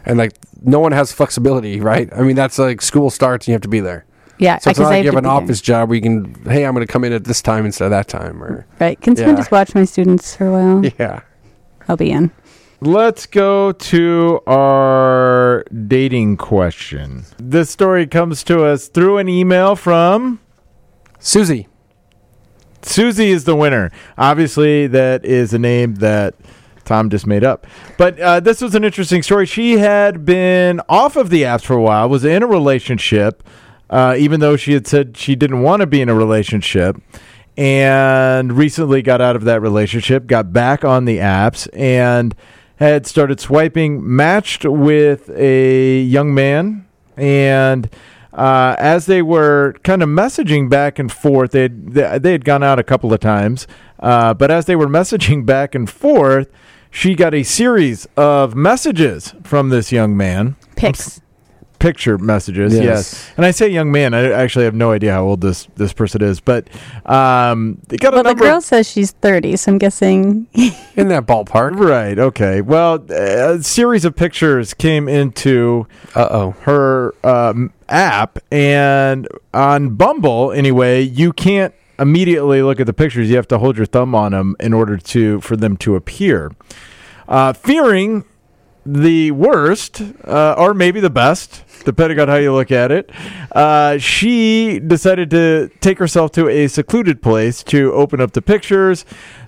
And 0.05 0.19
like, 0.19 0.33
no 0.63 0.79
one 0.81 0.93
has 0.93 1.11
flexibility, 1.13 1.81
right? 1.81 2.11
I 2.15 2.21
mean, 2.23 2.37
that's 2.37 2.59
like 2.59 2.83
school 2.83 3.09
starts 3.11 3.47
and 3.47 3.49
you 3.49 3.55
have 3.55 3.63
to 3.63 3.69
be 3.69 3.81
there. 3.81 4.05
Yeah, 4.39 4.59
So 4.59 4.71
it's 4.71 4.79
'cause 4.79 4.85
not 4.85 4.93
I 4.93 4.97
like 4.97 5.05
you 5.05 5.11
to 5.11 5.17
have 5.17 5.25
an 5.25 5.25
be 5.25 5.29
there. 5.35 5.43
office 5.45 5.61
job 5.61 5.89
where 5.89 5.97
you 5.97 6.03
can, 6.03 6.35
hey, 6.45 6.65
I'm 6.65 6.75
going 6.75 6.87
to 6.87 6.93
come 6.93 7.05
in 7.05 7.13
at 7.13 7.25
this 7.25 7.43
time 7.43 7.65
instead 7.67 7.87
of 7.87 7.91
that 7.91 8.09
time, 8.09 8.43
or 8.43 8.67
Right? 8.81 9.01
Can 9.01 9.17
someone 9.17 9.35
Yeah. 9.37 9.41
just 9.41 9.51
watch 9.53 9.75
my 9.75 9.85
students 9.85 10.35
for 10.37 10.47
a 10.47 10.53
while? 10.53 10.85
yeah. 10.99 11.21
I'll 11.89 11.97
be 11.97 12.11
in. 12.11 12.31
Let's 12.81 13.27
go 13.27 13.73
to 13.73 14.41
our 14.47 15.65
dating 15.89 16.37
question. 16.37 17.25
This 17.39 17.71
story 17.71 18.07
comes 18.07 18.45
to 18.45 18.65
us 18.65 18.87
through 18.89 19.19
an 19.19 19.29
email 19.29 19.75
from 19.75 20.39
Susie. 21.19 21.67
Susie 22.83 23.31
is 23.31 23.45
the 23.45 23.57
winner. 23.57 23.91
Obviously, 24.17 24.87
that 24.87 25.25
is 25.25 25.53
a 25.53 25.59
name 25.59 25.97
that 25.97 26.35
Tom 26.85 27.11
just 27.11 27.27
made 27.27 27.43
up. 27.43 27.67
But 27.97 28.19
uh, 28.21 28.39
this 28.41 28.61
was 28.61 28.75
an 28.77 28.85
interesting 28.85 29.23
story. 29.23 29.45
She 29.47 29.79
had 29.79 30.25
been 30.25 30.81
off 30.89 31.17
of 31.17 31.31
the 31.31 31.43
apps 31.43 31.63
for 31.65 31.75
a 31.75 31.83
while, 31.83 32.09
was 32.09 32.25
in 32.25 32.43
a 32.43 32.47
relationship, 32.47 33.43
uh, 33.91 34.17
even 34.19 34.41
though 34.41 34.57
she 34.57 34.73
had 34.73 34.87
said 34.87 35.17
she 35.17 35.35
didn't 35.35 35.63
want 35.63 35.81
to 35.81 35.87
be 35.87 36.01
in 36.01 36.09
a 36.09 36.15
relationship, 36.15 36.97
and 37.57 38.53
recently 38.53 39.03
got 39.03 39.21
out 39.21 39.37
of 39.37 39.45
that 39.45 39.61
relationship, 39.61 40.27
got 40.27 40.53
back 40.53 40.85
on 40.85 41.05
the 41.05 41.19
apps, 41.19 41.69
and 41.73 42.35
had 42.77 43.07
started 43.07 43.41
swiping, 43.41 44.17
matched 44.17 44.65
with 44.65 45.29
a 45.31 46.01
young 46.01 46.33
man, 46.33 46.87
and 47.17 47.91
uh, 48.33 48.77
as 48.79 49.07
they 49.07 49.23
were 49.23 49.75
kind 49.83 50.03
of 50.03 50.09
messaging 50.09 50.71
back 50.71 50.99
and 50.99 51.11
forth, 51.11 51.51
they 51.51 51.67
they 51.67 52.33
had 52.33 52.45
gone 52.45 52.63
out 52.63 52.79
a 52.79 52.85
couple 52.85 53.13
of 53.13 53.19
times, 53.19 53.67
uh, 53.99 54.33
but 54.35 54.51
as 54.51 54.67
they 54.67 54.77
were 54.77 54.87
messaging 54.99 55.45
back 55.45 55.75
and 55.75 55.91
forth, 55.91 56.49
she 56.91 57.15
got 57.15 57.35
a 57.35 57.43
series 57.43 58.07
of 58.17 58.55
messages 58.55 59.35
from 59.43 59.71
this 59.71 59.91
young 59.91 60.17
man, 60.17 60.57
Pics. 60.77 61.21
Picture 61.79 62.19
messages. 62.19 62.75
Yes, 62.75 62.85
Yes. 62.85 63.31
and 63.37 63.47
I 63.47 63.51
say 63.51 63.69
young 63.69 63.91
man. 63.93 64.15
I 64.15 64.31
actually 64.33 64.65
have 64.65 64.75
no 64.75 64.91
idea 64.93 65.13
how 65.13 65.25
old 65.25 65.41
this 65.41 65.69
this 65.77 65.93
person 65.93 66.23
is, 66.23 66.41
but 66.41 66.69
um, 67.07 67.81
they 67.89 67.97
got 67.97 68.13
a 68.13 68.17
Well, 68.17 68.25
the 68.25 68.35
girl 68.35 68.57
of, 68.59 68.65
says 68.65 68.89
she's 68.89 69.13
thirty, 69.13 69.57
so 69.57 69.73
I'm 69.73 69.79
guessing. 69.79 70.47
In 70.97 71.09
that 71.09 71.27
ballpark. 71.27 71.79
Right. 71.79 72.19
Okay. 72.19 72.61
Well, 72.61 73.05
a 73.11 73.63
series 73.63 74.05
of 74.05 74.17
pictures 74.17 74.75
came 74.75 75.09
into 75.09 75.87
Uh 76.15 76.29
oh. 76.31 76.51
her 76.63 77.15
um, 77.25 77.73
app, 77.89 78.39
and 78.53 79.29
on 79.55 79.95
Bumble, 79.95 80.53
anyway, 80.53 81.03
you 81.03 81.33
can't 81.33 81.75
immediately 81.99 82.63
look 82.63 82.79
at 82.81 82.87
the 82.87 82.93
pictures. 82.93 83.29
You 83.29 83.37
have 83.37 83.49
to 83.49 83.59
hold 83.59 83.77
your 83.77 83.87
thumb 83.87 84.15
on 84.15 84.33
them 84.33 84.55
in 84.61 84.73
order 84.73 84.97
to 84.97 85.41
for 85.41 85.57
them 85.57 85.77
to 85.79 85.97
appear. 85.97 86.53
Uh, 87.29 87.53
fearing 87.53 88.25
the 88.87 89.31
worst, 89.33 90.01
uh, 90.25 90.55
or 90.57 90.73
maybe 90.73 90.99
the 91.01 91.11
best, 91.11 91.63
depending 91.89 92.21
on 92.21 92.29
how 92.29 92.37
you 92.37 92.53
look 92.53 92.71
at 92.71 92.93
it, 92.93 93.11
uh, 93.53 93.97
she 93.97 94.79
decided 94.79 95.31
to 95.31 95.71
take 95.81 95.99
herself 95.99 96.31
to 96.33 96.47
a 96.51 96.69
secluded 96.69 97.23
place 97.23 97.63
to 97.65 97.91
open 97.95 98.21
up 98.21 98.33
the 98.33 98.43
pictures, 98.43 99.07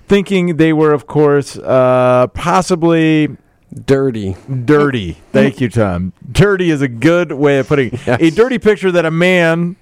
thinking 0.09 0.57
they 0.57 0.73
were, 0.73 0.95
of 0.95 1.07
course, 1.07 1.59
uh, 1.59 2.27
possibly 2.33 3.37
Dirty. 3.85 4.37
dirty. 4.65 5.19
Thank 5.33 5.61
you, 5.61 5.69
Tom. 5.69 6.13
Dirty 6.33 6.71
is 6.71 6.81
a 6.83 6.89
good 6.89 7.33
way 7.33 7.59
of 7.59 7.69
putting 7.69 7.89
it. 7.93 8.01
Yes. 8.07 8.21
a 8.21 8.31
dirty 8.31 8.59
picture 8.59 8.91
that 8.91 9.05
a 9.05 9.11
man 9.11 9.77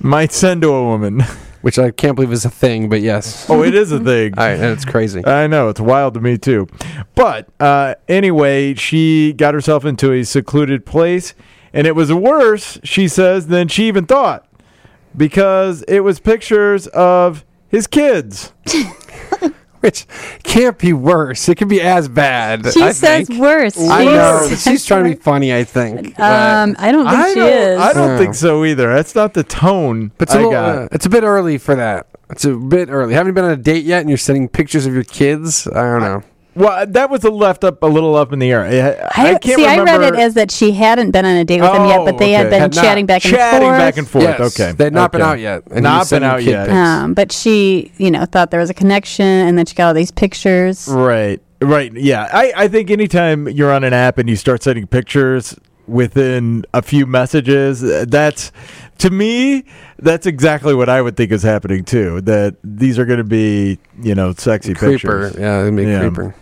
might 0.00 0.32
send 0.32 0.62
to 0.62 0.72
a 0.72 0.84
woman. 0.84 1.20
Which 1.62 1.78
I 1.78 1.90
can't 1.90 2.14
believe 2.16 2.32
is 2.32 2.46
a 2.46 2.50
thing, 2.50 2.88
but 2.88 3.02
yes. 3.02 3.48
oh, 3.50 3.62
it 3.62 3.74
is 3.74 3.92
a 3.92 4.00
thing. 4.00 4.32
And 4.38 4.62
it's 4.64 4.86
crazy. 4.86 5.24
I 5.26 5.46
know 5.46 5.68
it's 5.68 5.80
wild 5.80 6.14
to 6.14 6.20
me 6.20 6.38
too, 6.38 6.68
but 7.14 7.48
uh, 7.60 7.96
anyway, 8.08 8.72
she 8.74 9.34
got 9.34 9.52
herself 9.52 9.84
into 9.84 10.10
a 10.10 10.24
secluded 10.24 10.86
place, 10.86 11.34
and 11.72 11.86
it 11.86 11.94
was 11.94 12.12
worse, 12.12 12.78
she 12.84 13.08
says, 13.08 13.46
than 13.48 13.68
she 13.68 13.86
even 13.88 14.06
thought, 14.06 14.46
because 15.16 15.82
it 15.88 16.00
was 16.00 16.20
pictures 16.20 16.86
of 16.88 17.44
his 17.68 17.86
kids. 17.86 18.52
Which 19.80 20.06
can't 20.42 20.76
be 20.76 20.92
worse. 20.92 21.48
It 21.48 21.54
could 21.54 21.70
be 21.70 21.80
as 21.80 22.06
bad. 22.06 22.70
She 22.70 22.82
I 22.82 22.92
says 22.92 23.28
think. 23.28 23.40
worse. 23.40 23.80
I 23.80 24.04
know. 24.04 24.46
She's 24.54 24.84
trying 24.84 25.04
to 25.04 25.10
be 25.10 25.16
funny, 25.16 25.54
I 25.54 25.64
think. 25.64 26.20
Um, 26.20 26.76
I 26.78 26.92
don't 26.92 27.06
think 27.06 27.16
I 27.18 27.28
she 27.30 27.34
don't, 27.36 27.48
is. 27.52 27.80
I 27.80 27.92
don't 27.94 28.18
think 28.18 28.34
so 28.34 28.62
either. 28.66 28.92
That's 28.92 29.14
not 29.14 29.32
the 29.32 29.42
tone 29.42 30.12
But 30.18 30.28
it's 30.28 30.34
a, 30.34 30.38
I 30.38 30.40
little, 30.40 30.52
got. 30.52 30.78
uh, 30.78 30.88
it's 30.92 31.06
a 31.06 31.08
bit 31.08 31.22
early 31.24 31.56
for 31.56 31.74
that. 31.76 32.08
It's 32.28 32.44
a 32.44 32.56
bit 32.56 32.90
early. 32.90 33.14
Haven't 33.14 33.28
you 33.28 33.32
been 33.32 33.44
on 33.46 33.52
a 33.52 33.56
date 33.56 33.84
yet, 33.86 34.00
and 34.00 34.10
you're 34.10 34.18
sending 34.18 34.50
pictures 34.50 34.84
of 34.84 34.92
your 34.92 35.02
kids. 35.02 35.66
I 35.66 35.80
don't 35.82 36.02
know. 36.02 36.22
Well, 36.54 36.84
that 36.86 37.10
was 37.10 37.22
a 37.24 37.30
left 37.30 37.62
up 37.62 37.82
a 37.82 37.86
little 37.86 38.16
up 38.16 38.32
in 38.32 38.38
the 38.40 38.50
air. 38.50 38.64
I, 38.64 39.22
I, 39.22 39.34
I, 39.34 39.38
can't 39.38 39.44
see. 39.44 39.54
remember. 39.68 39.90
I 39.90 39.96
read 39.98 40.14
it 40.14 40.20
as 40.20 40.34
that 40.34 40.50
she 40.50 40.72
hadn't 40.72 41.12
been 41.12 41.24
on 41.24 41.36
a 41.36 41.44
date 41.44 41.60
with 41.60 41.70
him 41.72 41.86
yet, 41.86 42.00
Oh, 42.00 42.04
but 42.04 42.18
they 42.18 42.24
okay. 42.26 42.32
had 42.32 42.50
been 42.50 42.60
Had 42.60 42.72
chatting 42.72 43.06
back 43.06 43.24
and 43.24 43.34
chatting 43.34 43.68
forth. 43.68 43.78
back 43.78 43.96
and 43.98 44.08
forth. 44.08 44.24
Yes, 44.24 44.60
Okay, 44.60 44.72
they'd 44.72 44.92
not 44.92 45.12
been 45.12 45.22
out 45.22 45.38
yet. 45.38 45.62
and 45.70 45.82
Not 45.84 46.10
been 46.10 46.22
out 46.24 46.42
yet. 46.42 46.68
Um, 46.68 47.14
but 47.14 47.30
she, 47.30 47.92
you 47.98 48.10
know, 48.10 48.24
thought 48.24 48.50
there 48.50 48.60
was 48.60 48.70
a 48.70 48.74
connection, 48.74 49.24
and 49.26 49.56
then 49.56 49.64
she 49.66 49.74
got 49.74 49.88
all 49.88 49.94
these 49.94 50.10
pictures. 50.10 50.88
Right. 50.88 51.40
Right. 51.62 51.92
Yeah. 51.92 52.28
I, 52.32 52.52
I 52.56 52.68
think 52.68 52.90
anytime 52.90 53.46
you're 53.48 53.72
on 53.72 53.84
an 53.84 53.92
app 53.92 54.18
and 54.18 54.28
you 54.28 54.34
start 54.36 54.62
sending 54.62 54.86
pictures 54.86 55.54
within 55.86 56.64
a 56.72 56.80
few 56.82 57.04
messages, 57.06 57.84
uh, 57.84 58.06
that's 58.08 58.50
to 58.98 59.10
me, 59.10 59.64
that's 60.02 60.26
exactly 60.26 60.74
what 60.74 60.88
I 60.88 61.00
would 61.02 61.16
think 61.16 61.32
is 61.32 61.42
happening 61.42 61.84
too. 61.84 62.20
That 62.22 62.56
these 62.64 62.98
are 62.98 63.04
going 63.04 63.18
to 63.18 63.24
be, 63.24 63.78
you 64.02 64.14
know, 64.14 64.32
sexy 64.32 64.74
creeper. 64.74 64.92
pictures. 65.28 65.36
Yeah, 65.38 65.62
it'd 65.62 65.76
be 65.76 65.84
Yeah. 65.84 66.00
creeper. 66.00 66.34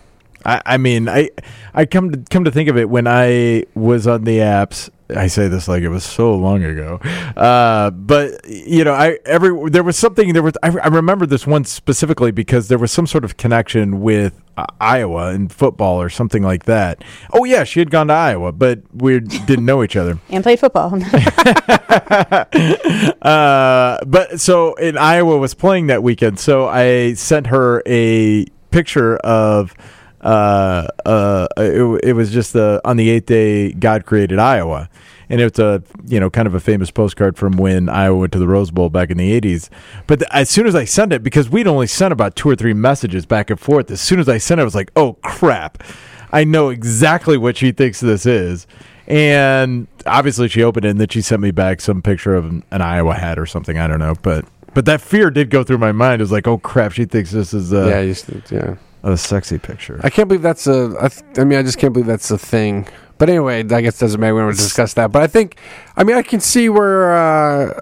I, 0.45 0.61
I 0.65 0.77
mean, 0.77 1.09
I 1.09 1.29
I 1.73 1.85
come 1.85 2.11
to 2.11 2.17
come 2.29 2.45
to 2.45 2.51
think 2.51 2.69
of 2.69 2.77
it 2.77 2.89
when 2.89 3.07
I 3.07 3.65
was 3.75 4.07
on 4.07 4.23
the 4.23 4.37
apps. 4.37 4.89
I 5.15 5.27
say 5.27 5.47
this 5.47 5.67
like 5.67 5.81
it 5.81 5.89
was 5.89 6.03
so 6.03 6.35
long 6.35 6.63
ago, 6.63 6.99
uh, 7.35 7.89
but 7.89 8.47
you 8.47 8.83
know, 8.83 8.93
I 8.93 9.17
every 9.25 9.69
there 9.69 9.83
was 9.83 9.97
something 9.97 10.33
there 10.33 10.43
was. 10.43 10.53
I, 10.61 10.67
I 10.67 10.87
remember 10.87 11.25
this 11.25 11.47
one 11.47 11.65
specifically 11.65 12.31
because 12.31 12.67
there 12.67 12.77
was 12.77 12.91
some 12.91 13.07
sort 13.07 13.23
of 13.23 13.37
connection 13.37 14.01
with 14.01 14.39
uh, 14.55 14.67
Iowa 14.79 15.29
and 15.29 15.51
football 15.51 15.99
or 15.99 16.09
something 16.09 16.43
like 16.43 16.65
that. 16.65 17.03
Oh 17.33 17.43
yeah, 17.43 17.63
she 17.63 17.79
had 17.79 17.89
gone 17.89 18.07
to 18.07 18.13
Iowa, 18.13 18.51
but 18.51 18.81
we 18.93 19.19
didn't 19.19 19.65
know 19.65 19.83
each 19.83 19.95
other. 19.95 20.19
And 20.29 20.43
played 20.43 20.59
football. 20.59 20.93
uh, 23.23 24.05
but 24.05 24.39
so 24.39 24.75
in 24.75 24.97
Iowa 24.97 25.37
was 25.37 25.55
playing 25.55 25.87
that 25.87 26.03
weekend, 26.03 26.39
so 26.39 26.67
I 26.67 27.13
sent 27.13 27.47
her 27.47 27.81
a 27.87 28.45
picture 28.69 29.17
of 29.17 29.73
uh 30.21 30.87
uh 31.05 31.47
it, 31.57 32.01
it 32.03 32.13
was 32.13 32.31
just 32.31 32.53
the 32.53 32.81
on 32.83 32.97
the 32.97 33.09
eighth 33.09 33.27
day 33.27 33.71
God 33.71 34.05
created 34.05 34.39
Iowa. 34.39 34.89
And 35.31 35.39
it's 35.39 35.59
a 35.59 35.83
you 36.07 36.19
know 36.19 36.29
kind 36.31 36.47
of 36.47 36.55
a 36.55 36.59
famous 36.59 36.89
postcard 36.89 37.37
from 37.37 37.57
when 37.57 37.87
Iowa 37.87 38.17
went 38.17 38.33
to 38.33 38.39
the 38.39 38.47
Rose 38.47 38.71
Bowl 38.71 38.89
back 38.89 39.11
in 39.11 39.17
the 39.17 39.39
'80s. 39.39 39.69
But 40.07 40.19
th- 40.19 40.31
as 40.31 40.49
soon 40.49 40.65
as 40.65 40.73
I 40.73 40.85
sent 40.85 41.13
it, 41.13 41.21
because 41.21 41.49
we'd 41.49 41.67
only 41.67 41.85
sent 41.85 42.11
about 42.11 42.35
two 42.35 42.49
or 42.49 42.55
three 42.55 42.73
messages 42.73 43.27
back 43.27 43.51
and 43.51 43.59
forth, 43.59 43.91
as 43.91 44.01
soon 44.01 44.19
as 44.19 44.27
I 44.27 44.39
sent 44.39 44.59
it, 44.59 44.63
I 44.63 44.65
was 44.65 44.73
like, 44.73 44.89
"Oh 44.95 45.13
crap! 45.21 45.83
I 46.31 46.45
know 46.45 46.69
exactly 46.69 47.37
what 47.37 47.57
she 47.57 47.71
thinks 47.71 47.99
this 47.99 48.25
is." 48.25 48.65
And 49.05 49.87
obviously, 50.07 50.47
she 50.47 50.63
opened 50.63 50.85
it, 50.85 50.89
and 50.89 50.99
then 50.99 51.09
she 51.09 51.21
sent 51.21 51.41
me 51.41 51.51
back 51.51 51.79
some 51.81 52.01
picture 52.01 52.35
of 52.35 52.45
an, 52.45 52.63
an 52.71 52.81
Iowa 52.81 53.13
hat 53.13 53.37
or 53.37 53.45
something. 53.45 53.77
I 53.77 53.85
don't 53.85 53.99
know, 53.99 54.15
but 54.23 54.45
but 54.73 54.85
that 54.85 55.01
fear 55.01 55.29
did 55.29 55.49
go 55.51 55.63
through 55.63 55.79
my 55.79 55.91
mind. 55.91 56.21
It 56.21 56.23
was 56.23 56.31
like, 56.31 56.47
"Oh 56.47 56.57
crap! 56.57 56.91
She 56.91 57.05
thinks 57.05 57.31
this 57.31 57.53
is 57.53 57.71
a, 57.71 57.87
yeah, 57.87 58.01
you 58.01 58.15
yeah. 58.51 58.75
A 59.03 59.17
sexy 59.17 59.57
picture." 59.57 59.99
I 60.03 60.09
can't 60.09 60.27
believe 60.27 60.41
that's 60.41 60.67
a. 60.67 60.95
I, 60.99 61.07
th- 61.09 61.23
I 61.37 61.43
mean, 61.43 61.59
I 61.59 61.63
just 61.63 61.77
can't 61.77 61.93
believe 61.93 62.07
that's 62.07 62.31
a 62.31 62.37
thing. 62.37 62.87
But 63.17 63.29
anyway, 63.29 63.59
I 63.59 63.81
guess 63.81 63.99
doesn't 63.99 64.19
matter. 64.19 64.33
We 64.33 64.41
don't 64.41 64.55
discuss 64.55 64.93
that. 64.93 65.11
But 65.11 65.21
I 65.21 65.27
think, 65.27 65.57
I 65.97 66.05
mean, 66.05 66.15
I 66.15 66.21
can 66.21 66.39
see 66.39 66.69
where 66.69 67.11
uh, 67.11 67.79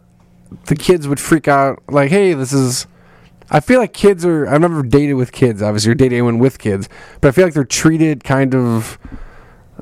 the 0.66 0.76
kids 0.76 1.08
would 1.08 1.20
freak 1.20 1.48
out. 1.48 1.82
Like, 1.88 2.10
hey, 2.10 2.34
this 2.34 2.54
is. 2.54 2.88
I 3.50 3.60
feel 3.62 3.80
like 3.80 3.94
kids 3.94 4.26
are. 4.26 4.48
I've 4.48 4.62
never 4.62 4.84
dated 4.84 5.16
with 5.16 5.32
kids. 5.32 5.62
Obviously, 5.62 5.90
you're 5.90 5.96
dating 5.96 6.18
anyone 6.18 6.40
with 6.40 6.58
kids, 6.60 6.90
but 7.22 7.30
I 7.30 7.32
feel 7.32 7.46
like 7.46 7.54
they're 7.54 7.64
treated 7.64 8.24
kind 8.24 8.56
of. 8.56 8.98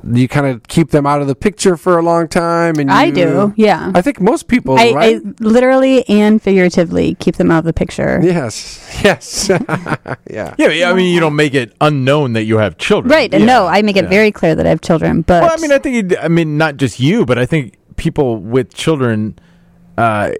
You 0.08 0.28
kind 0.28 0.46
of 0.46 0.62
keep 0.68 0.90
them 0.90 1.06
out 1.06 1.20
of 1.20 1.26
the 1.26 1.34
picture 1.34 1.76
for 1.76 1.98
a 1.98 2.02
long 2.02 2.28
time, 2.28 2.76
and 2.78 2.88
you, 2.88 2.94
I 2.96 3.10
do. 3.10 3.52
Yeah. 3.56 3.90
I 3.94 4.02
think 4.02 4.20
most 4.20 4.46
people, 4.46 4.78
I, 4.78 4.92
right? 4.92 5.16
I 5.16 5.30
literally 5.40 6.08
and 6.08 6.40
figuratively 6.40 7.14
keep 7.16 7.36
them 7.36 7.50
out 7.50 7.60
of 7.60 7.64
the 7.64 7.72
picture. 7.72 8.20
yes, 8.22 9.00
yes, 9.04 9.48
yeah. 10.30 10.54
Yeah, 10.58 10.68
yeah, 10.68 10.90
I 10.90 10.94
mean, 10.94 11.12
you 11.12 11.20
don't 11.20 11.34
make 11.36 11.54
it 11.54 11.74
unknown 11.80 12.34
that 12.34 12.44
you 12.44 12.58
have 12.58 12.78
children. 12.78 13.10
Right. 13.10 13.32
And 13.34 13.42
Yeah, 13.44 13.46
no, 13.46 13.66
I 13.66 13.82
make 13.82 13.96
it 13.96 14.04
yeah. 14.04 14.10
very 14.10 14.30
clear 14.30 14.54
that 14.54 14.64
I 14.66 14.68
have 14.68 14.80
children. 14.80 15.22
But 15.22 15.42
Well, 15.42 15.52
I 15.52 15.60
mean, 15.60 15.72
I 15.72 15.78
think, 15.78 16.14
I 16.20 16.28
mean, 16.28 16.56
not 16.56 16.76
just 16.76 17.00
you, 17.00 17.26
but 17.26 17.38
I 17.38 17.46
think 17.46 17.74
people 17.96 18.36
with 18.36 18.74
children, 18.74 19.38
uh, 19.98 20.30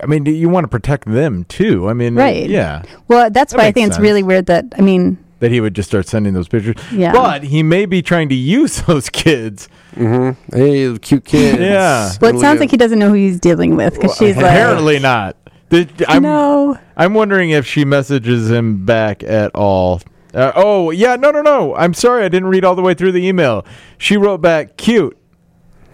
I 0.00 0.06
mean, 0.06 0.26
you 0.26 0.48
want 0.48 0.64
to 0.64 0.68
protect 0.68 1.06
them 1.10 1.44
too. 1.44 1.88
I 1.88 1.94
mean, 1.94 2.14
Right. 2.14 2.48
Yeah. 2.48 2.82
well, 3.08 3.30
that's 3.30 3.52
That 3.52 3.58
why 3.58 3.64
I 3.64 3.66
makes 3.68 3.74
think 3.74 3.88
it's 3.88 3.98
really 3.98 4.22
weird 4.22 4.46
that 4.46 4.66
I 4.78 4.82
mean, 4.82 5.18
That 5.40 5.50
he 5.50 5.60
would 5.60 5.74
just 5.74 5.88
start 5.90 6.06
sending 6.08 6.32
those 6.32 6.48
pictures. 6.48 6.76
Yeah. 6.90 7.12
But 7.12 7.42
he 7.44 7.62
may 7.62 7.84
be 7.84 8.00
trying 8.00 8.28
to 8.30 8.34
use 8.34 8.80
those 8.86 9.10
kids. 9.10 9.68
Mm-hmm. 9.94 10.56
Hey, 10.56 10.98
cute 10.98 11.24
kids. 11.26 11.58
Yeah. 11.60 12.10
well, 12.20 12.34
it 12.34 12.40
sounds 12.40 12.58
like 12.60 12.70
he 12.70 12.76
doesn't 12.78 12.98
know 12.98 13.08
who 13.08 13.14
he's 13.14 13.38
dealing 13.38 13.76
with 13.76 13.94
because 13.94 14.16
she's 14.16 14.36
like, 14.36 14.46
Apparently 14.46 14.98
not. 14.98 15.36
The- 15.68 15.88
I'm, 16.08 16.22
no. 16.22 16.78
I'm 16.96 17.12
wondering 17.12 17.50
if 17.50 17.66
she 17.66 17.84
messages 17.84 18.50
him 18.50 18.84
back 18.86 19.22
at 19.24 19.50
all. 19.54 20.00
Uh, 20.32 20.52
oh, 20.54 20.90
yeah, 20.90 21.16
no, 21.16 21.30
no, 21.30 21.42
no. 21.42 21.74
I'm 21.76 21.92
sorry. 21.94 22.24
I 22.24 22.28
didn't 22.28 22.48
read 22.48 22.64
all 22.64 22.74
the 22.74 22.82
way 22.82 22.94
through 22.94 23.12
the 23.12 23.26
email. 23.26 23.66
She 23.98 24.16
wrote 24.16 24.38
back, 24.42 24.76
cute, 24.76 25.16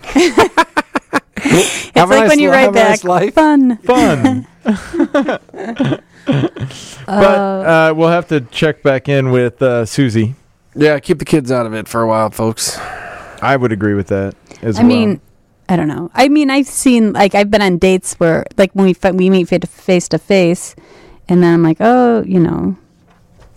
It's 1.45 1.91
Have 1.97 2.09
like 2.11 2.21
nice 2.21 2.29
when 2.29 2.39
you 2.39 2.51
write 2.51 2.75
have 2.75 2.77
a 2.77 2.79
nice 2.79 3.03
back, 3.03 3.05
life. 3.05 3.35
fun. 3.35 3.77
fun. 3.79 4.47
but 6.27 7.09
uh, 7.09 7.95
we'll 7.97 8.09
have 8.09 8.29
to 8.29 8.41
check 8.41 8.83
back 8.83 9.09
in 9.09 9.31
with 9.31 9.61
uh, 9.63 9.85
Susie. 9.85 10.35
Yeah, 10.75 10.99
keep 11.01 11.19
the 11.19 11.25
kids 11.25 11.51
out 11.53 11.67
of 11.67 11.75
it 11.75 11.89
for 11.89 12.03
a 12.03 12.07
while, 12.09 12.31
folks. 12.31 12.79
I 13.43 13.57
would 13.57 13.73
agree 13.73 13.95
with 13.95 14.07
that 14.09 14.35
as 14.63 14.79
I 14.79 14.83
well. 14.83 14.89
mean, 14.89 15.21
I 15.69 15.77
don't 15.77 15.89
know. 15.89 16.11
I 16.15 16.29
mean, 16.29 16.51
I've 16.51 16.67
seen 16.67 17.13
like 17.13 17.35
I've 17.35 17.51
been 17.51 17.63
on 17.63 17.79
dates 17.79 18.15
where 18.15 18.45
like 18.57 18.73
when 18.73 18.87
we 18.87 18.95
fi- 18.95 19.11
we 19.11 19.31
meet 19.31 19.49
face 19.69 20.09
to 20.09 20.19
face, 20.19 20.75
and 21.29 21.43
then 21.43 21.55
I'm 21.55 21.63
like, 21.63 21.79
oh, 21.81 22.23
you 22.23 22.41
know, 22.41 22.77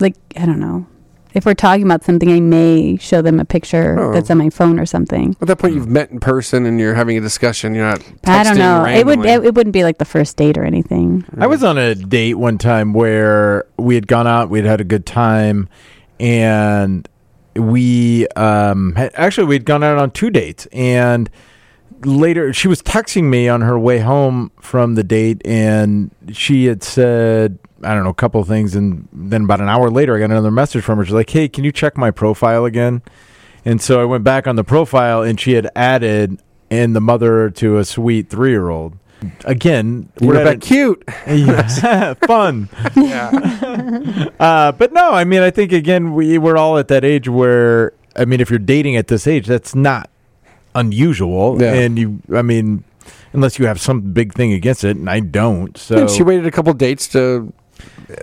like 0.00 0.16
I 0.36 0.46
don't 0.46 0.60
know. 0.60 0.86
If 1.36 1.44
we're 1.44 1.52
talking 1.52 1.84
about 1.84 2.02
something, 2.02 2.32
I 2.32 2.40
may 2.40 2.96
show 2.96 3.20
them 3.20 3.38
a 3.38 3.44
picture 3.44 4.00
Oh. 4.00 4.12
that's 4.14 4.30
on 4.30 4.38
my 4.38 4.48
phone 4.48 4.80
or 4.80 4.86
something. 4.86 5.36
At 5.42 5.48
that 5.48 5.58
point, 5.58 5.74
you've 5.74 5.86
met 5.86 6.10
in 6.10 6.18
person 6.18 6.64
and 6.64 6.80
you're 6.80 6.94
having 6.94 7.18
a 7.18 7.20
discussion. 7.20 7.74
You're 7.74 7.84
not. 7.84 8.00
I 8.24 8.42
don't 8.42 8.54
texting 8.54 8.58
know. 8.58 8.86
It 8.86 9.04
would. 9.04 9.18
It, 9.26 9.44
it, 9.44 9.54
wouldn't 9.54 9.74
be 9.74 9.84
like 9.84 9.98
the 9.98 10.06
first 10.06 10.38
date 10.38 10.56
or 10.56 10.64
anything. 10.64 11.26
I 11.36 11.46
was 11.46 11.62
on 11.62 11.76
a 11.76 11.94
date 11.94 12.34
one 12.36 12.56
time 12.56 12.94
where 12.94 13.66
we 13.76 13.96
had 13.96 14.06
gone 14.06 14.26
out, 14.26 14.48
we'd 14.48 14.64
had 14.64 14.80
a 14.80 14.84
good 14.84 15.04
time, 15.04 15.68
and 16.18 17.06
we 17.54 18.26
um, 18.28 18.94
had, 18.94 19.12
actually 19.14 19.46
we'd 19.46 19.66
gone 19.66 19.84
out 19.84 19.98
on 19.98 20.12
two 20.12 20.30
dates. 20.30 20.64
And 20.72 21.28
later, 22.02 22.54
she 22.54 22.66
was 22.66 22.80
texting 22.80 23.24
me 23.24 23.46
on 23.46 23.60
her 23.60 23.78
way 23.78 23.98
home 23.98 24.52
from 24.58 24.94
the 24.94 25.04
date, 25.04 25.42
and 25.44 26.10
she 26.32 26.64
had 26.64 26.82
said, 26.82 27.58
I 27.82 27.94
don't 27.94 28.04
know, 28.04 28.10
a 28.10 28.14
couple 28.14 28.40
of 28.40 28.48
things, 28.48 28.74
and 28.74 29.08
then 29.12 29.44
about 29.44 29.60
an 29.60 29.68
hour 29.68 29.90
later, 29.90 30.16
I 30.16 30.20
got 30.20 30.30
another 30.30 30.50
message 30.50 30.82
from 30.82 30.98
her. 30.98 31.04
She's 31.04 31.14
like, 31.14 31.30
"Hey, 31.30 31.48
can 31.48 31.64
you 31.64 31.72
check 31.72 31.96
my 31.96 32.10
profile 32.10 32.64
again?" 32.64 33.02
And 33.64 33.80
so 33.80 34.00
I 34.00 34.04
went 34.04 34.24
back 34.24 34.46
on 34.46 34.56
the 34.56 34.64
profile, 34.64 35.22
and 35.22 35.38
she 35.40 35.52
had 35.52 35.68
added 35.76 36.40
in 36.70 36.92
the 36.94 37.00
mother 37.00 37.50
to 37.50 37.78
a 37.78 37.84
sweet 37.84 38.30
three-year-old. 38.30 38.96
Again, 39.44 40.08
You 40.20 40.28
we're 40.28 40.34
wrote 40.34 40.46
at 40.46 40.60
cute. 40.60 41.02
yeah, 41.26 42.14
fun. 42.26 42.68
Yeah. 42.96 43.30
Uh, 44.38 44.70
but 44.72 44.92
no, 44.92 45.12
I 45.12 45.24
mean, 45.24 45.40
I 45.40 45.50
think 45.50 45.72
again, 45.72 46.12
we 46.12 46.36
we're 46.36 46.58
all 46.58 46.76
at 46.76 46.88
that 46.88 47.04
age 47.04 47.26
where, 47.26 47.94
I 48.14 48.26
mean, 48.26 48.40
if 48.40 48.50
you're 48.50 48.58
dating 48.58 48.96
at 48.96 49.06
this 49.06 49.26
age, 49.26 49.46
that's 49.46 49.74
not 49.74 50.10
unusual. 50.74 51.60
Yeah. 51.60 51.72
And 51.72 51.98
you, 51.98 52.20
I 52.34 52.42
mean, 52.42 52.84
unless 53.32 53.58
you 53.58 53.66
have 53.66 53.80
some 53.80 54.12
big 54.12 54.34
thing 54.34 54.52
against 54.52 54.84
it, 54.84 54.96
and 54.96 55.08
I 55.08 55.20
don't. 55.20 55.76
So 55.78 55.96
and 55.96 56.10
she 56.10 56.22
waited 56.22 56.46
a 56.46 56.50
couple 56.50 56.72
dates 56.74 57.08
to. 57.08 57.52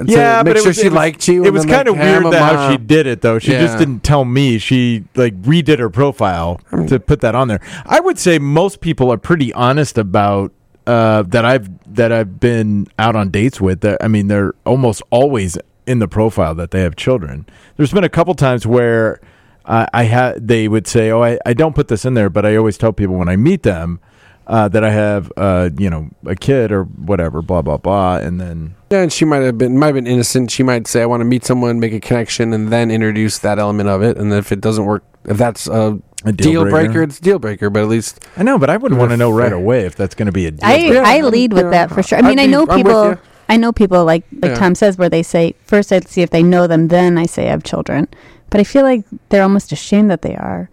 Yeah, 0.06 0.42
make 0.44 0.54
but 0.54 0.58
it 0.58 0.60
sure 0.62 0.70
was, 0.70 0.78
she 0.78 0.86
was- 0.86 0.94
liked 0.94 1.28
you. 1.28 1.44
It 1.46 1.52
was 1.54 1.66
kind 1.66 1.88
of 1.88 1.96
like, 1.96 2.04
weird 2.04 2.34
that 2.34 2.42
how 2.56 2.72
she 2.72 2.78
did 2.78 3.08
it, 3.08 3.22
though. 3.22 3.40
She 3.40 3.52
just 3.52 3.78
didn't 3.78 4.02
tell 4.02 4.26
me. 4.26 4.58
She 4.58 5.04
like 5.16 5.40
redid 5.42 5.80
her 5.80 5.90
profile 5.90 6.60
to 6.88 7.00
put 7.00 7.22
that 7.22 7.36
on 7.36 7.48
there. 7.48 7.62
I 7.86 8.00
would 8.00 8.18
say 8.20 8.40
most 8.40 8.82
people 8.82 9.12
are 9.12 9.18
pretty 9.18 9.54
honest 9.54 9.98
about 9.98 10.52
uh, 10.88 11.24
that. 11.24 11.46
I've 11.46 11.70
that 11.96 12.12
I've 12.12 12.40
been 12.40 12.88
out 12.98 13.16
on 13.16 13.30
dates 13.30 13.60
with. 13.60 13.82
That 13.82 14.04
I 14.04 14.08
mean, 14.08 14.28
they're 14.28 14.54
almost 14.66 15.02
always 15.10 15.58
in 15.86 16.00
the 16.00 16.08
profile 16.08 16.56
that 16.56 16.72
they 16.72 16.82
have 16.82 16.96
children. 16.96 17.46
There's 17.78 17.92
been 17.92 18.04
a 18.06 18.10
couple 18.10 18.34
times 18.36 18.66
where 18.66 19.20
uh, 19.66 19.86
I 19.94 20.04
had 20.04 20.48
they 20.48 20.68
would 20.68 20.88
say, 20.88 21.10
"Oh, 21.12 21.24
I, 21.24 21.40
I 21.46 21.54
don't 21.54 21.76
put 21.76 21.88
this 21.90 22.06
in 22.06 22.14
there," 22.14 22.30
but 22.30 22.46
I 22.46 22.56
always 22.56 22.78
tell 22.78 22.94
people 22.94 23.16
when 23.16 23.30
I 23.30 23.36
meet 23.36 23.64
them. 23.64 24.00
Uh, 24.46 24.68
that 24.68 24.84
I 24.84 24.90
have, 24.92 25.32
uh, 25.38 25.70
you 25.78 25.90
know, 25.90 26.10
a 26.26 26.36
kid 26.36 26.72
or 26.74 26.84
whatever, 26.84 27.42
blah 27.42 27.62
blah 27.62 27.78
blah, 27.78 28.18
and 28.18 28.42
then 28.42 28.76
Yeah, 28.92 29.04
and 29.04 29.14
she 29.14 29.24
might 29.24 29.38
have 29.42 29.58
been 29.58 29.78
might 29.80 29.88
have 29.88 29.96
been 29.96 30.06
innocent. 30.08 30.52
She 30.52 30.64
might 30.64 30.86
say, 30.86 31.02
"I 31.02 31.06
want 31.06 31.22
to 31.22 31.26
meet 31.26 31.46
someone, 31.46 31.80
make 31.80 31.94
a 31.94 32.02
connection, 32.02 32.52
and 32.52 32.68
then 32.68 32.92
introduce 32.92 33.38
that 33.40 33.58
element 33.58 33.88
of 33.88 34.02
it." 34.04 34.18
And 34.18 34.34
if 34.34 34.52
it 34.52 34.60
doesn't 34.60 34.84
work, 34.84 35.04
if 35.24 35.38
that's 35.38 35.68
a, 35.68 35.98
a 36.26 36.34
deal, 36.34 36.66
breaker. 36.66 37.04
it's 37.04 37.20
a 37.20 37.22
deal 37.22 37.40
breaker. 37.40 37.70
But 37.70 37.84
at 37.84 37.88
least 37.88 38.20
I 38.36 38.44
know, 38.44 38.58
but 38.60 38.70
I 38.70 38.76
wouldn't 38.76 39.00
want 39.00 39.12
to 39.12 39.18
know 39.18 39.32
right 39.32 39.48
fair. 39.48 39.56
away 39.58 39.86
if 39.86 39.96
that's 39.96 40.14
going 40.14 40.26
to 40.26 40.34
be 40.34 40.46
a 40.48 40.52
deal. 40.52 40.60
I 40.70 40.88
breaker. 40.90 41.06
I 41.06 41.14
I'm- 41.16 41.32
lead 41.32 41.54
with 41.54 41.64
yeah, 41.66 41.70
that 41.72 41.92
for 41.92 42.04
sure. 42.04 42.18
I 42.20 42.22
mean, 42.22 42.38
I 42.38 42.46
be- 42.48 42.52
know 42.52 42.64
I'm 42.64 42.68
with 42.68 42.78
people. 42.86 43.16
I 43.48 43.56
know 43.56 43.72
people 43.72 44.04
like 44.04 44.26
like 44.42 44.52
Yeah. 44.52 44.56
Tom 44.56 44.76
says 44.76 44.98
where 44.98 45.10
they 45.10 45.24
say 45.24 45.56
first 45.66 45.94
I'd 45.94 46.10
see 46.10 46.22
if 46.22 46.32
they 46.32 46.44
know 46.44 46.68
them, 46.68 46.90
then 46.90 47.18
I 47.18 47.28
say 47.28 47.48
I 47.48 47.52
have 47.52 47.64
children. 47.64 48.10
But 48.50 48.60
I 48.60 48.66
feel 48.66 48.84
like 48.84 49.06
they're 49.30 49.42
almost 49.44 49.72
ashamed 49.72 50.12
that 50.12 50.22
they 50.22 50.36
are, 50.36 50.70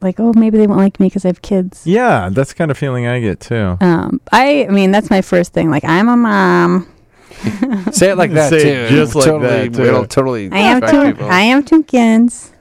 like 0.00 0.18
like 0.18 0.20
oh 0.20 0.32
maybe 0.38 0.58
they 0.58 0.66
won't 0.66 0.78
like 0.80 0.98
me 1.00 1.06
because 1.06 1.24
I 1.24 1.28
have 1.28 1.42
kids. 1.42 1.82
yeah, 1.86 2.28
that's 2.30 2.50
the 2.50 2.56
kind 2.56 2.70
of 2.70 2.78
feeling 2.78 3.06
I 3.06 3.20
get 3.20 3.40
too. 3.40 3.76
Um, 3.80 4.20
I 4.32 4.66
I 4.68 4.72
mean 4.72 4.90
that's 4.92 5.10
my 5.10 5.22
first 5.22 5.52
thing. 5.52 5.70
Like 5.70 5.84
I'm 5.84 6.08
a 6.08 6.16
mom. 6.16 6.88
say 7.92 8.10
it 8.10 8.16
like 8.18 8.32
that 8.32 8.50
Say 8.50 8.62
too. 8.62 8.68
it 8.68 8.88
just 8.90 9.14
like 9.14 9.24
totally, 9.26 9.68
that, 9.68 9.76
too. 9.76 9.84
It'll 9.84 10.06
totally. 10.06 10.50
I 10.50 10.58
have 10.58 10.82
affect 10.82 10.92
two. 10.92 11.12
people. 11.12 11.30
I 11.30 11.40
have 11.42 11.64
two 11.66 11.82
kids. 11.84 12.52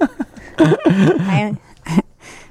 I 0.58 1.56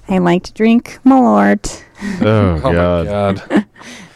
I 0.10 0.18
like 0.18 0.44
to 0.44 0.54
drink 0.54 1.00
Malort. 1.06 1.84
Oh, 2.22 2.62
Oh 2.64 2.72
God. 2.74 3.06
my 3.06 3.12
god! 3.48 3.66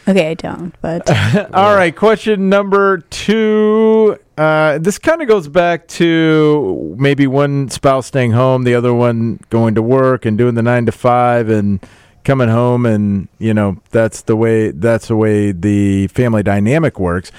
Okay, 0.06 0.30
I 0.30 0.34
don't, 0.34 0.74
but 0.82 1.08
All 1.54 1.74
right, 1.74 1.94
question 1.94 2.48
number 2.48 2.98
two. 2.98 4.18
Uh, 4.36 4.78
this 4.78 4.98
kind 4.98 5.22
of 5.22 5.28
goes 5.28 5.48
back 5.48 5.88
to 5.88 6.94
maybe 6.98 7.26
one 7.26 7.70
spouse 7.70 8.06
staying 8.06 8.32
home, 8.32 8.64
the 8.64 8.74
other 8.74 8.92
one 8.92 9.40
going 9.48 9.74
to 9.76 9.82
work 9.82 10.26
and 10.26 10.36
doing 10.36 10.54
the 10.54 10.62
nine 10.62 10.84
to 10.86 10.92
five 10.92 11.48
and 11.48 11.80
coming 12.24 12.48
home, 12.48 12.84
and 12.84 13.28
you 13.38 13.54
know 13.54 13.78
that's 13.90 14.22
the 14.22 14.36
way 14.36 14.70
that's 14.72 15.08
the 15.08 15.16
way 15.16 15.52
the 15.52 16.08
family 16.08 16.42
dynamic 16.42 16.98
works. 16.98 17.32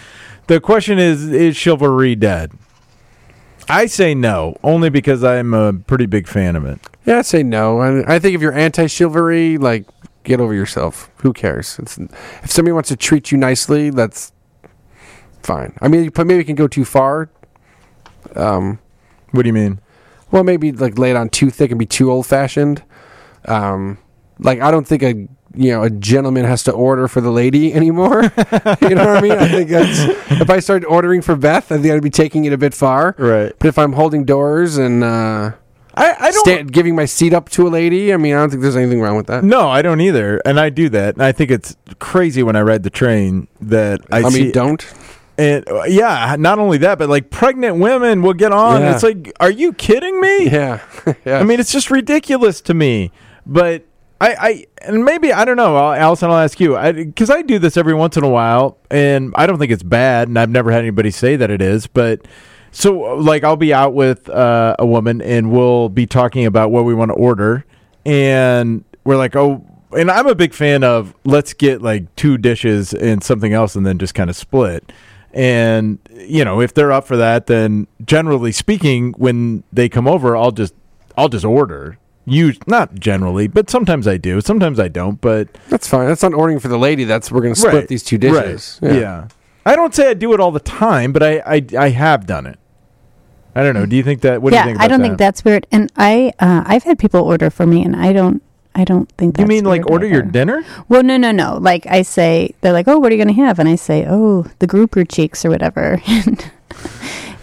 The 0.47 0.59
question 0.59 0.97
is: 0.97 1.29
Is 1.29 1.55
chivalry 1.55 2.15
dead? 2.15 2.51
I 3.67 3.87
say 3.87 4.13
no, 4.13 4.57
only 4.63 4.89
because 4.89 5.23
I'm 5.23 5.53
a 5.53 5.73
pretty 5.73 6.05
big 6.05 6.27
fan 6.27 6.55
of 6.55 6.65
it. 6.65 6.79
Yeah, 7.05 7.19
I'd 7.19 7.25
say 7.25 7.43
no. 7.43 7.79
I, 7.79 8.15
I 8.15 8.19
think 8.19 8.35
if 8.35 8.41
you're 8.41 8.53
anti-chivalry, 8.53 9.57
like 9.57 9.85
get 10.25 10.41
over 10.41 10.53
yourself. 10.53 11.09
Who 11.17 11.31
cares? 11.31 11.79
It's, 11.79 11.97
if 12.43 12.51
somebody 12.51 12.73
wants 12.73 12.89
to 12.89 12.97
treat 12.97 13.31
you 13.31 13.37
nicely, 13.37 13.89
that's 13.89 14.33
fine. 15.43 15.73
I 15.81 15.87
mean, 15.87 16.03
you 16.03 16.11
maybe 16.17 16.39
it 16.39 16.43
can 16.45 16.55
go 16.55 16.67
too 16.67 16.85
far. 16.85 17.29
Um, 18.35 18.79
What 19.31 19.43
do 19.43 19.47
you 19.49 19.53
mean? 19.53 19.79
well, 20.31 20.43
maybe 20.43 20.71
like 20.71 20.97
lay 20.97 21.11
it 21.11 21.15
on 21.15 21.29
too 21.29 21.49
thick 21.49 21.71
and 21.71 21.79
be 21.79 21.85
too 21.85 22.11
old-fashioned. 22.11 22.83
Um, 23.45 23.97
like 24.39 24.59
I 24.59 24.71
don't 24.71 24.85
think 24.85 25.03
a 25.03 25.13
you 25.57 25.71
know 25.71 25.83
a 25.83 25.89
gentleman 25.89 26.43
has 26.43 26.63
to 26.63 26.71
order 26.73 27.07
for 27.07 27.21
the 27.21 27.29
lady 27.31 27.71
anymore. 27.81 28.23
you 28.23 28.95
know 28.95 29.05
what 29.05 29.17
I 29.17 29.21
mean? 29.21 29.31
I 29.33 29.47
think 29.47 29.69
that's 29.69 29.99
if 30.41 30.49
I 30.49 30.59
started 30.59 30.85
ordering 30.87 31.21
for 31.21 31.35
Beth, 31.35 31.71
I 31.71 31.77
think 31.77 31.93
I'd 31.93 32.01
be 32.01 32.09
taking 32.09 32.43
it 32.45 32.51
a 32.53 32.57
bit 32.57 32.73
far. 32.73 33.15
Right. 33.17 33.53
But 33.59 33.67
if 33.67 33.77
I'm 33.77 33.93
holding 33.93 34.25
doors 34.25 34.77
and 34.77 35.03
uh, 35.03 35.51
I, 35.95 36.15
I 36.19 36.31
don't. 36.31 36.45
sta- 36.45 36.63
giving 36.63 36.95
my 36.95 37.05
seat 37.05 37.33
up 37.33 37.49
to 37.51 37.67
a 37.67 37.69
lady, 37.69 38.13
I 38.13 38.17
mean, 38.17 38.33
I 38.33 38.39
don't 38.39 38.49
think 38.49 38.61
there's 38.61 38.75
anything 38.75 39.01
wrong 39.01 39.15
with 39.15 39.27
that. 39.27 39.43
No, 39.43 39.69
I 39.69 39.81
don't 39.81 40.01
either, 40.01 40.41
and 40.45 40.59
I 40.59 40.69
do 40.69 40.89
that. 40.89 41.15
And 41.15 41.23
I 41.23 41.31
think 41.31 41.51
it's 41.51 41.75
crazy 41.99 42.43
when 42.43 42.55
I 42.55 42.61
ride 42.61 42.83
the 42.83 42.89
train 42.89 43.47
that 43.61 44.01
I, 44.11 44.19
I, 44.19 44.23
mean, 44.23 44.31
see. 44.31 44.51
don't. 44.51 44.85
and 45.37 45.67
uh, 45.69 45.83
yeah, 45.83 46.35
not 46.37 46.59
only 46.59 46.77
that, 46.79 46.99
but 46.99 47.09
like 47.09 47.29
pregnant 47.29 47.77
women 47.77 48.21
will 48.21 48.33
get 48.33 48.51
on. 48.51 48.81
Yeah. 48.81 48.93
It's 48.93 49.03
like, 49.03 49.31
are 49.39 49.51
you 49.51 49.73
kidding 49.73 50.19
me? 50.19 50.49
Yeah, 50.49 50.81
yeah. 51.25 51.39
I 51.39 51.43
mean, 51.43 51.59
it's 51.59 51.71
just 51.71 51.89
ridiculous 51.89 52.61
to 52.61 52.73
me. 52.73 53.11
But 53.45 53.85
I, 54.19 54.35
I 54.39 54.65
and 54.81 55.05
maybe 55.05 55.31
I 55.31 55.45
don't 55.45 55.57
know, 55.57 55.93
Allison. 55.93 56.29
I'll 56.29 56.37
ask 56.37 56.59
you 56.59 56.77
because 56.93 57.29
I, 57.29 57.41
do 57.41 57.59
this 57.59 57.77
every 57.77 57.93
once 57.93 58.17
in 58.17 58.23
a 58.23 58.29
while, 58.29 58.77
and 58.89 59.33
I 59.35 59.45
don't 59.45 59.59
think 59.59 59.71
it's 59.71 59.83
bad, 59.83 60.27
and 60.27 60.39
I've 60.39 60.49
never 60.49 60.71
had 60.71 60.79
anybody 60.79 61.11
say 61.11 61.35
that 61.35 61.51
it 61.51 61.61
is. 61.61 61.87
But 61.87 62.21
so, 62.75 62.93
like, 63.15 63.45
I'll 63.45 63.55
be 63.55 63.73
out 63.73 63.93
with 63.93 64.27
uh, 64.29 64.75
a 64.77 64.85
woman, 64.85 65.21
and 65.21 65.49
we'll 65.49 65.87
be 65.87 66.05
talking 66.05 66.45
about 66.45 66.71
what 66.71 66.83
we 66.83 66.93
want 66.93 67.09
to 67.09 67.15
order, 67.15 67.63
and 68.05 68.83
we're 69.05 69.15
like, 69.15 69.33
oh. 69.35 69.65
and 69.97 70.11
I'm 70.11 70.27
a 70.27 70.35
big 70.35 70.53
fan 70.53 70.83
of 70.83 71.15
let's 71.23 71.53
get 71.53 71.81
like 71.81 72.13
two 72.17 72.37
dishes 72.37 72.93
and 72.93 73.23
something 73.23 73.53
else, 73.53 73.75
and 73.75 73.85
then 73.85 73.97
just 73.97 74.13
kind 74.13 74.29
of 74.29 74.35
split. 74.35 74.91
And 75.33 75.99
you 76.11 76.43
know, 76.43 76.59
if 76.59 76.73
they're 76.73 76.91
up 76.91 77.07
for 77.07 77.15
that, 77.15 77.47
then 77.47 77.87
generally 78.03 78.51
speaking, 78.51 79.13
when 79.17 79.63
they 79.71 79.87
come 79.87 80.05
over, 80.07 80.35
I'll 80.35 80.51
just 80.51 80.73
I'll 81.17 81.29
just 81.29 81.45
order. 81.45 81.97
You 82.25 82.53
not 82.67 82.95
generally, 82.95 83.47
but 83.47 83.69
sometimes 83.69 84.05
I 84.07 84.17
do. 84.17 84.41
Sometimes 84.41 84.79
I 84.79 84.87
don't. 84.89 85.21
But 85.21 85.47
That's 85.69 85.87
fine. 85.87 86.07
That's 86.07 86.23
not 86.23 86.33
ordering 86.33 86.59
for 86.59 86.67
the 86.67 86.77
lady. 86.77 87.05
That's 87.05 87.31
we're 87.31 87.41
gonna 87.41 87.55
split 87.55 87.73
Right. 87.73 87.87
these 87.87 88.03
two 88.03 88.17
dishes. 88.17 88.79
Right. 88.81 88.95
Yeah. 88.95 89.27
I 89.65 89.75
don't 89.75 89.95
say 89.95 90.09
I 90.09 90.13
do 90.13 90.33
it 90.33 90.39
all 90.39 90.51
the 90.51 90.59
time, 90.59 91.13
but 91.13 91.23
I 91.23 91.39
I, 91.45 91.65
I 91.77 91.89
have 91.89 92.25
done 92.25 92.45
it. 92.45 92.59
I 93.55 93.63
don't 93.63 93.73
know. 93.73 93.85
Do 93.85 93.95
you 93.95 94.03
think 94.03 94.21
that? 94.21 94.41
What 94.41 94.51
yeah, 94.53 94.63
do 94.63 94.69
you 94.69 94.75
think? 94.75 94.83
I 94.83 94.87
don't 94.87 95.01
think 95.01 95.17
that's 95.17 95.45
weird. 95.45 95.65
And 95.71 95.91
I, 95.95 96.33
uh, 96.39 96.63
I've 96.65 96.83
had 96.83 96.99
people 96.99 97.21
order 97.21 97.49
for 97.49 97.65
me, 97.65 97.83
and 97.83 97.95
I 97.95 98.11
don't, 98.11 98.41
I 98.75 98.83
don't 98.83 99.09
think. 99.13 99.37
That's 99.37 99.43
You 99.43 99.47
mean 99.47 99.63
like 99.63 99.89
order 99.89 100.05
your 100.05 100.21
dinner? 100.23 100.63
Well, 100.89 101.03
no, 101.03 101.15
no, 101.17 101.31
no. 101.31 101.57
Like 101.57 101.85
I 101.87 102.01
say, 102.01 102.53
they're 102.61 102.73
like, 102.73 102.87
"Oh, 102.87 102.99
what 102.99 103.11
are 103.11 103.15
you 103.15 103.23
going 103.23 103.33
to 103.35 103.41
have?" 103.41 103.57
And 103.59 103.69
I 103.69 103.75
say, 103.75 104.05
"Oh, 104.07 104.45
the 104.59 104.67
grouper 104.67 105.05
cheeks 105.05 105.45
or 105.45 105.49
whatever." 105.49 106.01
and 106.07 106.51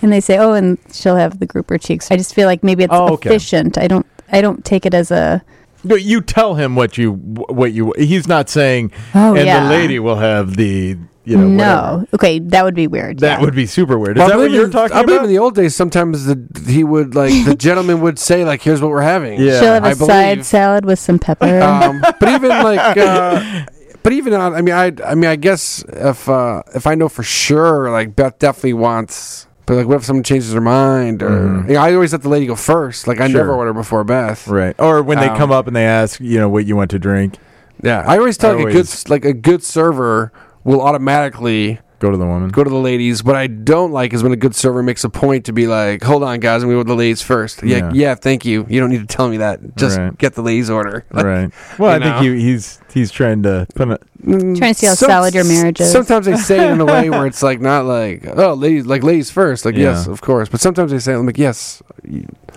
and 0.02 0.12
they 0.12 0.20
say, 0.20 0.36
"Oh, 0.36 0.52
and 0.52 0.76
she'll 0.92 1.16
have 1.16 1.38
the 1.38 1.46
grouper 1.46 1.78
cheeks." 1.78 2.10
I 2.10 2.16
just 2.16 2.34
feel 2.34 2.46
like 2.46 2.62
maybe 2.62 2.84
it's 2.84 2.92
Oh, 2.94 3.14
okay. 3.14 3.30
efficient. 3.30 3.78
I 3.78 3.88
don't, 3.88 4.06
I 4.30 4.40
don't 4.42 4.64
take 4.64 4.84
it 4.84 4.92
as 4.92 5.10
a. 5.10 5.42
No, 5.84 5.96
you 5.96 6.20
tell 6.20 6.54
him 6.56 6.76
what 6.76 6.98
you 6.98 7.12
what 7.14 7.72
you. 7.72 7.92
He's 7.96 8.28
not 8.28 8.50
saying, 8.50 8.92
Oh 9.14 9.34
and 9.34 9.46
yeah. 9.46 9.64
the 9.64 9.70
lady 9.70 9.98
will 9.98 10.16
have 10.16 10.56
the 10.56 10.96
you 11.24 11.36
know 11.36 11.46
no, 11.46 11.74
whatever. 11.74 12.06
okay, 12.14 12.38
that 12.40 12.64
would 12.64 12.74
be 12.74 12.86
weird. 12.86 13.20
That 13.20 13.38
yeah. 13.38 13.44
would 13.44 13.54
be 13.54 13.66
super 13.66 13.98
weird. 13.98 14.16
Is 14.16 14.20
Well, 14.20 14.26
I 14.26 14.30
that 14.32 14.36
what 14.38 14.44
believe 14.44 14.54
you're 14.56 14.64
in- 14.66 14.70
talking 14.72 14.96
I 14.96 15.02
believe 15.02 15.16
about? 15.20 15.24
in 15.26 15.30
the 15.30 15.38
old 15.38 15.54
days, 15.54 15.76
sometimes 15.76 16.24
the 16.26 16.46
he 16.66 16.82
would 16.84 17.14
like 17.14 17.32
the 17.44 17.54
gentleman 17.58 18.00
would 18.00 18.18
say 18.18 18.44
like, 18.44 18.62
"Here's 18.62 18.80
what 18.82 18.90
we're 18.90 19.02
having." 19.02 19.40
Yeah. 19.40 19.60
She'll 19.60 19.72
have 19.74 19.84
a 19.84 19.88
I 19.88 19.92
side 19.94 20.30
believe. 20.34 20.46
salad 20.46 20.84
with 20.84 20.98
some 20.98 21.18
pepper. 21.18 21.60
Um, 21.60 22.00
but 22.20 22.28
even 22.28 22.48
like, 22.48 22.96
uh, 22.96 23.64
but 24.02 24.12
even 24.12 24.32
on, 24.34 24.54
I 24.54 24.62
mean, 24.62 24.74
I, 24.74 24.92
I 25.04 25.14
mean, 25.14 25.30
I 25.30 25.36
guess 25.36 25.84
if 25.88 26.28
uh, 26.28 26.62
if 26.74 26.86
I 26.86 26.94
know 26.96 27.08
for 27.08 27.22
sure, 27.22 27.90
like 27.90 28.16
Beth 28.16 28.38
definitely 28.38 28.74
wants. 28.74 29.46
But 29.64 29.74
like, 29.76 29.86
what 29.86 29.98
if 29.98 30.04
someone 30.04 30.24
changes 30.24 30.50
their 30.50 30.60
mind? 30.60 31.22
Or 31.22 31.30
Mhm. 31.30 31.68
you 31.68 31.74
know, 31.74 31.80
I 31.82 31.94
always 31.94 32.10
let 32.12 32.22
the 32.22 32.28
lady 32.28 32.46
go 32.46 32.56
first. 32.56 33.06
Like, 33.06 33.20
I 33.20 33.28
Sure. 33.28 33.38
never 33.42 33.52
order 33.54 33.72
before 33.72 34.02
Beth. 34.02 34.48
right. 34.48 34.74
Or 34.76 35.02
when 35.04 35.20
they 35.20 35.28
Um, 35.28 35.36
come 35.38 35.52
up 35.52 35.68
and 35.68 35.76
they 35.76 35.84
ask, 35.84 36.18
you 36.18 36.40
know, 36.40 36.48
what 36.48 36.66
you 36.66 36.74
want 36.74 36.90
to 36.90 36.98
drink, 36.98 37.36
Yeah, 37.80 38.02
I 38.04 38.18
always 38.18 38.36
tell 38.36 38.50
I 38.50 38.54
like 38.54 38.66
a 38.70 38.72
good 38.72 38.88
like 39.08 39.24
a 39.24 39.32
good 39.32 39.62
server 39.62 40.32
will 40.64 40.80
automatically 40.80 41.78
go 41.98 42.10
to 42.10 42.16
the 42.16 42.26
woman. 42.26 42.48
go 42.48 42.64
to 42.64 42.70
the 42.70 42.74
ladies. 42.76 43.22
What 43.22 43.36
I 43.36 43.46
don't 43.46 43.92
like 43.92 44.12
is 44.12 44.24
when 44.24 44.32
a 44.32 44.36
good 44.36 44.56
server 44.56 44.82
makes 44.82 45.04
a 45.04 45.08
point 45.08 45.44
to 45.44 45.52
be 45.52 45.68
like, 45.68 46.02
"Hold 46.02 46.24
on, 46.24 46.40
guys, 46.40 46.64
I'm 46.64 46.68
going 46.68 46.84
to 46.84 46.88
the 46.88 46.96
ladies 46.96 47.22
first. 47.22 47.62
Yeah, 47.62 47.76
Yeah. 47.76 47.90
yeah, 47.94 48.14
thank 48.16 48.44
you. 48.44 48.66
You 48.68 48.80
don't 48.80 48.90
need 48.90 49.08
to 49.08 49.16
tell 49.16 49.28
me 49.28 49.36
that. 49.36 49.76
Just 49.76 49.98
Right. 49.98 50.18
get 50.18 50.34
the 50.34 50.42
ladies 50.42 50.68
order. 50.68 51.04
right. 51.12 51.52
Well, 51.78 51.92
I 51.92 51.96
you 51.98 52.02
think 52.02 52.16
he, 52.40 52.44
he's 52.44 52.80
he's 52.92 53.10
trying 53.12 53.44
to 53.44 53.68
put 53.76 53.88
a, 53.88 54.00
Trying 54.24 54.54
to 54.56 54.74
see 54.74 54.86
how 54.86 54.94
some- 54.94 55.08
solid 55.10 55.32
your 55.34 55.44
marriage 55.44 55.80
is. 55.80 55.92
Sometimes 55.92 56.26
they 56.26 56.36
say 56.36 56.66
it 56.66 56.72
in 56.72 56.80
a 56.80 56.84
way 56.84 57.08
where 57.08 57.26
it's 57.26 57.42
like 57.42 57.60
not 57.60 57.84
like 57.86 58.24
oh 58.36 58.54
ladies 58.54 58.84
like 58.86 59.02
ladies 59.04 59.30
first 59.30 59.64
like 59.64 59.76
yes 59.76 60.06
of 60.06 60.20
course 60.20 60.48
but 60.48 60.60
sometimes 60.60 60.92
they 60.92 60.98
say 61.00 61.12
I'm 61.14 61.26
like 61.26 61.38
yes 61.38 61.82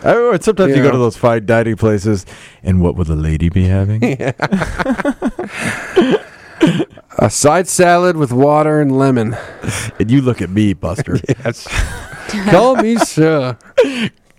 Oh, 0.04 0.32
and 0.34 0.44
sometimes 0.44 0.72
you 0.72 0.78
Yeah. 0.78 0.84
go 0.84 0.92
to 0.92 0.98
those 0.98 1.16
fine 1.18 1.46
dining 1.46 1.78
places, 1.78 2.26
and 2.64 2.82
what 2.82 2.96
would 2.98 3.08
the 3.08 3.16
lady 3.16 3.50
be 3.50 3.64
having? 3.66 4.02
a 7.20 7.30
side 7.30 7.68
salad 7.68 8.18
with 8.18 8.32
water 8.32 8.80
and 8.82 8.98
lemon 8.98 9.36
and 10.00 10.12
you 10.12 10.22
look 10.22 10.42
at 10.42 10.50
me, 10.50 10.74
Buster. 10.74 11.20
yes 11.44 11.68
call 12.50 12.76
me 12.78 12.96
sir 12.98 13.58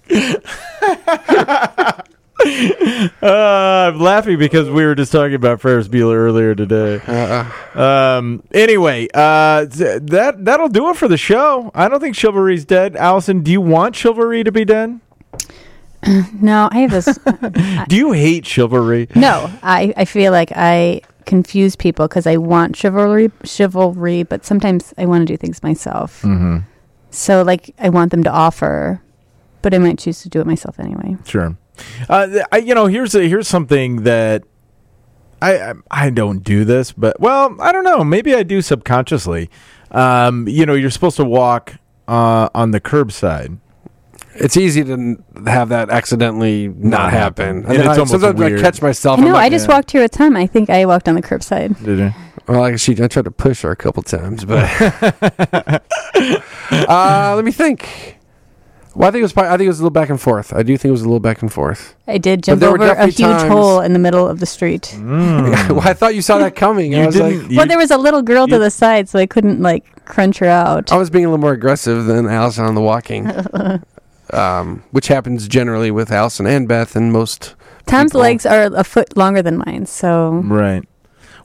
Uh, 2.38 3.90
I'm 3.92 3.98
laughing 3.98 4.38
because 4.38 4.68
we 4.68 4.84
were 4.84 4.94
just 4.94 5.10
talking 5.10 5.34
about 5.34 5.60
Ferris 5.60 5.88
Bueller 5.88 6.14
earlier 6.16 6.54
today. 6.54 7.00
uh, 7.06 7.44
Um. 7.80 8.42
Anyway, 8.52 9.08
uh, 9.14 9.66
th- 9.66 10.02
that 10.02 10.44
that'll 10.44 10.68
do 10.68 10.90
it 10.90 10.96
for 10.96 11.08
the 11.08 11.16
show. 11.16 11.70
I 11.74 11.88
don't 11.88 11.98
think 11.98 12.14
chivalry's 12.14 12.64
dead. 12.64 12.94
Allison, 12.94 13.42
do 13.42 13.50
you 13.50 13.60
want 13.60 13.96
chivalry 13.96 14.44
to 14.44 14.52
be 14.52 14.64
dead? 14.64 15.00
no, 16.40 16.68
I 16.70 16.80
have 16.80 16.90
this. 16.90 17.18
Do 17.88 17.96
you 17.96 18.12
hate 18.12 18.46
chivalry? 18.46 19.08
no, 19.16 19.50
I, 19.62 19.92
I 19.96 20.04
feel 20.04 20.30
like 20.30 20.52
I 20.54 21.00
confuse 21.26 21.76
people 21.76 22.08
because 22.08 22.26
I 22.26 22.36
want 22.36 22.76
chivalry, 22.76 23.30
chivalry, 23.44 24.22
but 24.22 24.44
sometimes 24.44 24.94
I 24.96 25.06
want 25.06 25.26
to 25.26 25.32
do 25.32 25.36
things 25.36 25.62
myself. 25.62 26.22
Mm-hmm. 26.22 26.58
So, 27.10 27.42
like, 27.42 27.74
I 27.78 27.88
want 27.88 28.10
them 28.10 28.22
to 28.24 28.30
offer, 28.30 29.02
but 29.62 29.74
I 29.74 29.78
might 29.78 29.98
choose 29.98 30.22
to 30.22 30.28
do 30.28 30.40
it 30.40 30.46
myself 30.46 30.80
anyway. 30.80 31.16
Sure. 31.24 31.56
Uh, 32.08 32.28
I, 32.50 32.58
you 32.58 32.74
know, 32.74 32.86
here's 32.86 33.14
a, 33.14 33.28
here's 33.28 33.48
something 33.48 34.04
that 34.04 34.44
I, 35.42 35.58
I 35.58 35.74
I 35.90 36.10
don't 36.10 36.42
do 36.42 36.64
this, 36.64 36.92
but 36.92 37.20
well, 37.20 37.56
I 37.60 37.72
don't 37.72 37.84
know. 37.84 38.02
Maybe 38.04 38.34
I 38.34 38.42
do 38.42 38.62
subconsciously. 38.62 39.50
Um, 39.90 40.48
you 40.48 40.66
know, 40.66 40.74
you're 40.74 40.90
supposed 40.90 41.16
to 41.16 41.24
walk 41.24 41.74
uh, 42.08 42.48
on 42.54 42.70
the 42.70 42.80
curbside. 42.80 43.58
It's 44.38 44.56
easy 44.56 44.84
to 44.84 45.16
have 45.46 45.68
that 45.70 45.90
accidentally 45.90 46.68
not, 46.68 46.76
Not 46.76 47.12
happen 47.12 47.46
happen. 47.46 47.56
and, 47.56 47.66
And 47.66 47.76
it's 47.78 47.86
I, 47.88 47.92
almost 47.92 48.10
sometimes 48.12 48.38
weird. 48.38 48.58
I 48.58 48.62
catch 48.62 48.80
myself 48.82 49.18
No, 49.20 49.26
I'm 49.28 49.32
like, 49.32 49.42
I 49.44 49.48
just 49.50 49.68
yeah. 49.68 49.74
walked 49.74 49.90
here 49.92 50.02
a 50.02 50.08
time. 50.08 50.36
I 50.36 50.46
think 50.46 50.70
I 50.70 50.84
walked 50.86 51.08
on 51.08 51.14
the 51.14 51.22
curbside. 51.22 51.82
Did 51.84 51.98
you? 51.98 52.12
well 52.48 52.60
like 52.60 52.78
she 52.78 52.92
I 53.02 53.08
tried 53.08 53.24
to 53.24 53.30
push 53.32 53.62
her 53.62 53.72
a 53.72 53.76
couple 53.76 54.02
times 54.04 54.44
but 54.44 54.64
uh, 56.14 57.32
let 57.34 57.44
me 57.44 57.50
think 57.50 58.16
well 58.94 59.08
I 59.08 59.10
think 59.10 59.20
it 59.20 59.24
was 59.24 59.32
probably, 59.32 59.50
I 59.50 59.56
think 59.56 59.66
it 59.66 59.70
was 59.70 59.80
a 59.80 59.82
little 59.82 59.90
back 59.90 60.10
and 60.10 60.20
forth 60.20 60.52
I 60.54 60.62
do 60.62 60.76
think 60.76 60.90
it 60.90 60.92
was 60.92 61.02
a 61.02 61.06
little 61.06 61.18
back 61.20 61.42
and 61.42 61.52
forth 61.52 61.96
I 62.06 62.18
did 62.18 62.44
jump 62.44 62.62
over 62.62 62.84
a 62.84 63.06
huge 63.06 63.16
times- 63.16 63.50
hole 63.50 63.80
in 63.80 63.92
the 63.94 63.98
middle 63.98 64.28
of 64.28 64.38
the 64.40 64.46
street. 64.46 64.94
Mm. 65.06 65.70
well 65.70 65.80
I 65.88 65.92
thought 65.92 66.14
you 66.14 66.22
saw 66.22 66.38
that 66.38 66.54
coming 66.56 66.94
I 66.94 67.00
You 67.00 67.06
was 67.06 67.14
didn't. 67.16 67.42
like 67.42 67.50
you- 67.50 67.56
well, 67.58 67.66
there 67.66 67.78
was 67.78 67.90
a 67.90 67.98
little 67.98 68.22
girl 68.22 68.46
to 68.46 68.58
the 68.58 68.70
side, 68.70 69.08
so 69.08 69.18
I 69.18 69.26
couldn't 69.26 69.60
like 69.60 70.04
crunch 70.04 70.38
her 70.38 70.46
out. 70.46 70.92
I 70.92 70.96
was 70.96 71.10
being 71.10 71.24
a 71.24 71.28
little 71.28 71.40
more 71.42 71.52
aggressive 71.52 72.04
than 72.06 72.26
Allison 72.28 72.64
on 72.64 72.74
the 72.76 72.80
walking, 72.80 73.24
um, 74.32 74.82
which 74.90 75.08
happens 75.08 75.46
generally 75.48 75.90
with 75.90 76.10
Allison 76.10 76.46
and 76.46 76.66
Beth 76.68 76.96
and 76.96 77.12
most. 77.12 77.54
Tom's 77.86 78.10
people. 78.10 78.22
legs 78.22 78.44
are 78.46 78.64
a 78.74 78.84
foot 78.84 79.16
longer 79.16 79.42
than 79.42 79.58
mine, 79.58 79.86
so 79.86 80.42
Right. 80.44 80.84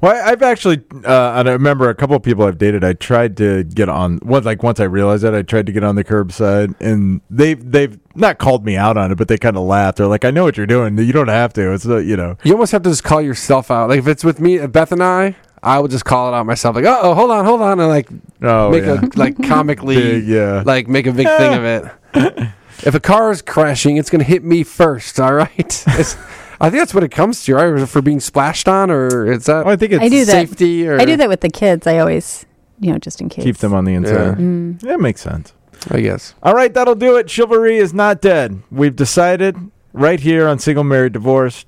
Well, 0.01 0.15
I- 0.15 0.31
I've 0.31 0.41
actually, 0.41 0.81
uh, 1.05 1.11
I 1.13 1.41
remember 1.43 1.87
a 1.87 1.93
couple 1.93 2.15
of 2.15 2.23
people 2.23 2.43
I've 2.45 2.57
dated. 2.57 2.83
I 2.83 2.93
tried 2.93 3.37
to 3.37 3.63
get 3.63 3.87
on. 3.87 4.17
What 4.23 4.43
like 4.45 4.63
once 4.63 4.79
I 4.79 4.85
realized 4.85 5.21
that 5.23 5.35
I 5.35 5.43
tried 5.43 5.67
to 5.67 5.71
get 5.71 5.83
on 5.83 5.93
the 5.93 6.03
curbside, 6.03 6.73
and 6.79 7.21
they've 7.29 7.71
they've 7.71 7.99
not 8.15 8.39
called 8.39 8.65
me 8.65 8.75
out 8.75 8.97
on 8.97 9.11
it, 9.11 9.19
but 9.19 9.27
they 9.27 9.37
kind 9.37 9.55
of 9.55 9.61
laughed. 9.63 9.99
They're 9.99 10.07
like, 10.07 10.25
"I 10.25 10.31
know 10.31 10.43
what 10.43 10.57
you're 10.57 10.65
doing. 10.65 10.97
You 10.97 11.13
don't 11.13 11.27
have 11.27 11.53
to. 11.53 11.71
It's 11.73 11.85
uh, 11.87 11.97
you 11.97 12.17
know." 12.17 12.35
You 12.43 12.53
almost 12.53 12.71
have 12.71 12.81
to 12.81 12.89
just 12.89 13.03
call 13.03 13.21
yourself 13.21 13.69
out. 13.69 13.89
Like 13.89 13.99
if 13.99 14.07
it's 14.07 14.23
with 14.23 14.39
me, 14.39 14.65
Beth 14.65 14.91
and 14.91 15.03
I, 15.03 15.35
I 15.61 15.77
would 15.79 15.91
just 15.91 16.03
call 16.05 16.33
it 16.33 16.35
out 16.35 16.47
myself. 16.47 16.75
Like, 16.75 16.85
oh, 16.87 17.13
hold 17.13 17.29
on, 17.29 17.45
hold 17.45 17.61
on, 17.61 17.79
and 17.79 17.87
like 17.87 18.09
Oh 18.41 18.71
make 18.71 18.83
yeah. 18.83 19.01
a 19.03 19.19
like 19.19 19.37
comically, 19.47 19.95
Big, 20.21 20.23
yeah. 20.25 20.63
like 20.65 20.87
make 20.87 21.05
a 21.05 21.11
big 21.11 21.27
thing 21.27 21.53
of 21.53 21.63
it. 21.63 22.49
if 22.85 22.95
a 22.95 22.99
car 22.99 23.31
is 23.31 23.41
crashing, 23.41 23.97
it's 23.97 24.09
gonna 24.09 24.23
hit 24.23 24.43
me 24.43 24.63
first. 24.63 25.19
All 25.19 25.33
right. 25.33 25.83
I 25.87 26.69
think 26.69 26.79
that's 26.81 26.93
what 26.93 27.03
it 27.03 27.09
comes 27.09 27.43
to, 27.45 27.55
right? 27.55 27.89
For 27.89 28.01
being 28.03 28.19
splashed 28.19 28.67
on, 28.67 28.91
or 28.91 29.31
is 29.31 29.45
that 29.45 29.65
Oh, 29.65 29.69
I 29.69 29.75
think 29.75 29.93
it's 29.93 30.03
I 30.03 30.09
do 30.09 30.25
that. 30.25 30.31
safety? 30.31 30.87
Or 30.87 30.99
I 30.99 31.05
do 31.05 31.17
that 31.17 31.27
with 31.27 31.41
the 31.41 31.49
kids. 31.49 31.87
I 31.87 31.97
always, 31.97 32.45
you 32.79 32.91
know, 32.91 32.99
just 32.99 33.19
in 33.19 33.29
case. 33.29 33.43
keep 33.43 33.57
them 33.57 33.73
on 33.73 33.85
the 33.85 33.95
inside. 33.95 34.37
Mm. 34.37 34.83
Yeah, 34.83 34.97
makes 34.97 35.21
sense. 35.21 35.53
I 35.89 36.01
guess. 36.01 36.35
All 36.43 36.53
right, 36.53 36.71
that'll 36.71 36.93
do 36.93 37.15
it. 37.17 37.27
Chivalry 37.31 37.77
is 37.77 37.93
not 37.95 38.21
dead. 38.21 38.61
We've 38.69 38.95
decided 38.95 39.57
right 39.93 40.19
here 40.19 40.47
on 40.47 40.59
Single 40.59 40.83
Married 40.83 41.13
Divorced 41.13 41.65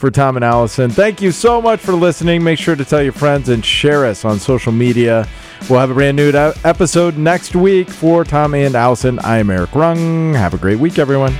for 0.00 0.10
Tom 0.10 0.36
and 0.36 0.44
Allison. 0.44 0.90
Thank 0.90 1.20
you 1.20 1.30
so 1.30 1.60
much 1.60 1.78
for 1.78 1.92
listening. 1.92 2.42
Make 2.42 2.58
sure 2.58 2.74
to 2.74 2.84
tell 2.86 3.02
your 3.02 3.12
friends 3.12 3.50
and 3.50 3.62
share 3.62 4.06
us 4.06 4.24
on 4.24 4.38
social 4.38 4.72
media. 4.72 5.28
We'll 5.68 5.78
have 5.78 5.90
a 5.90 5.94
brand 5.94 6.16
new 6.16 6.32
episode 6.64 7.18
next 7.18 7.54
week 7.54 7.90
for 7.90 8.24
Tom 8.24 8.54
and 8.54 8.74
Allison. 8.74 9.18
I 9.18 9.38
am 9.38 9.50
Eric 9.50 9.74
Rung. 9.74 10.32
Have 10.32 10.54
a 10.54 10.58
great 10.58 10.78
week, 10.78 10.98
everyone. 10.98 11.36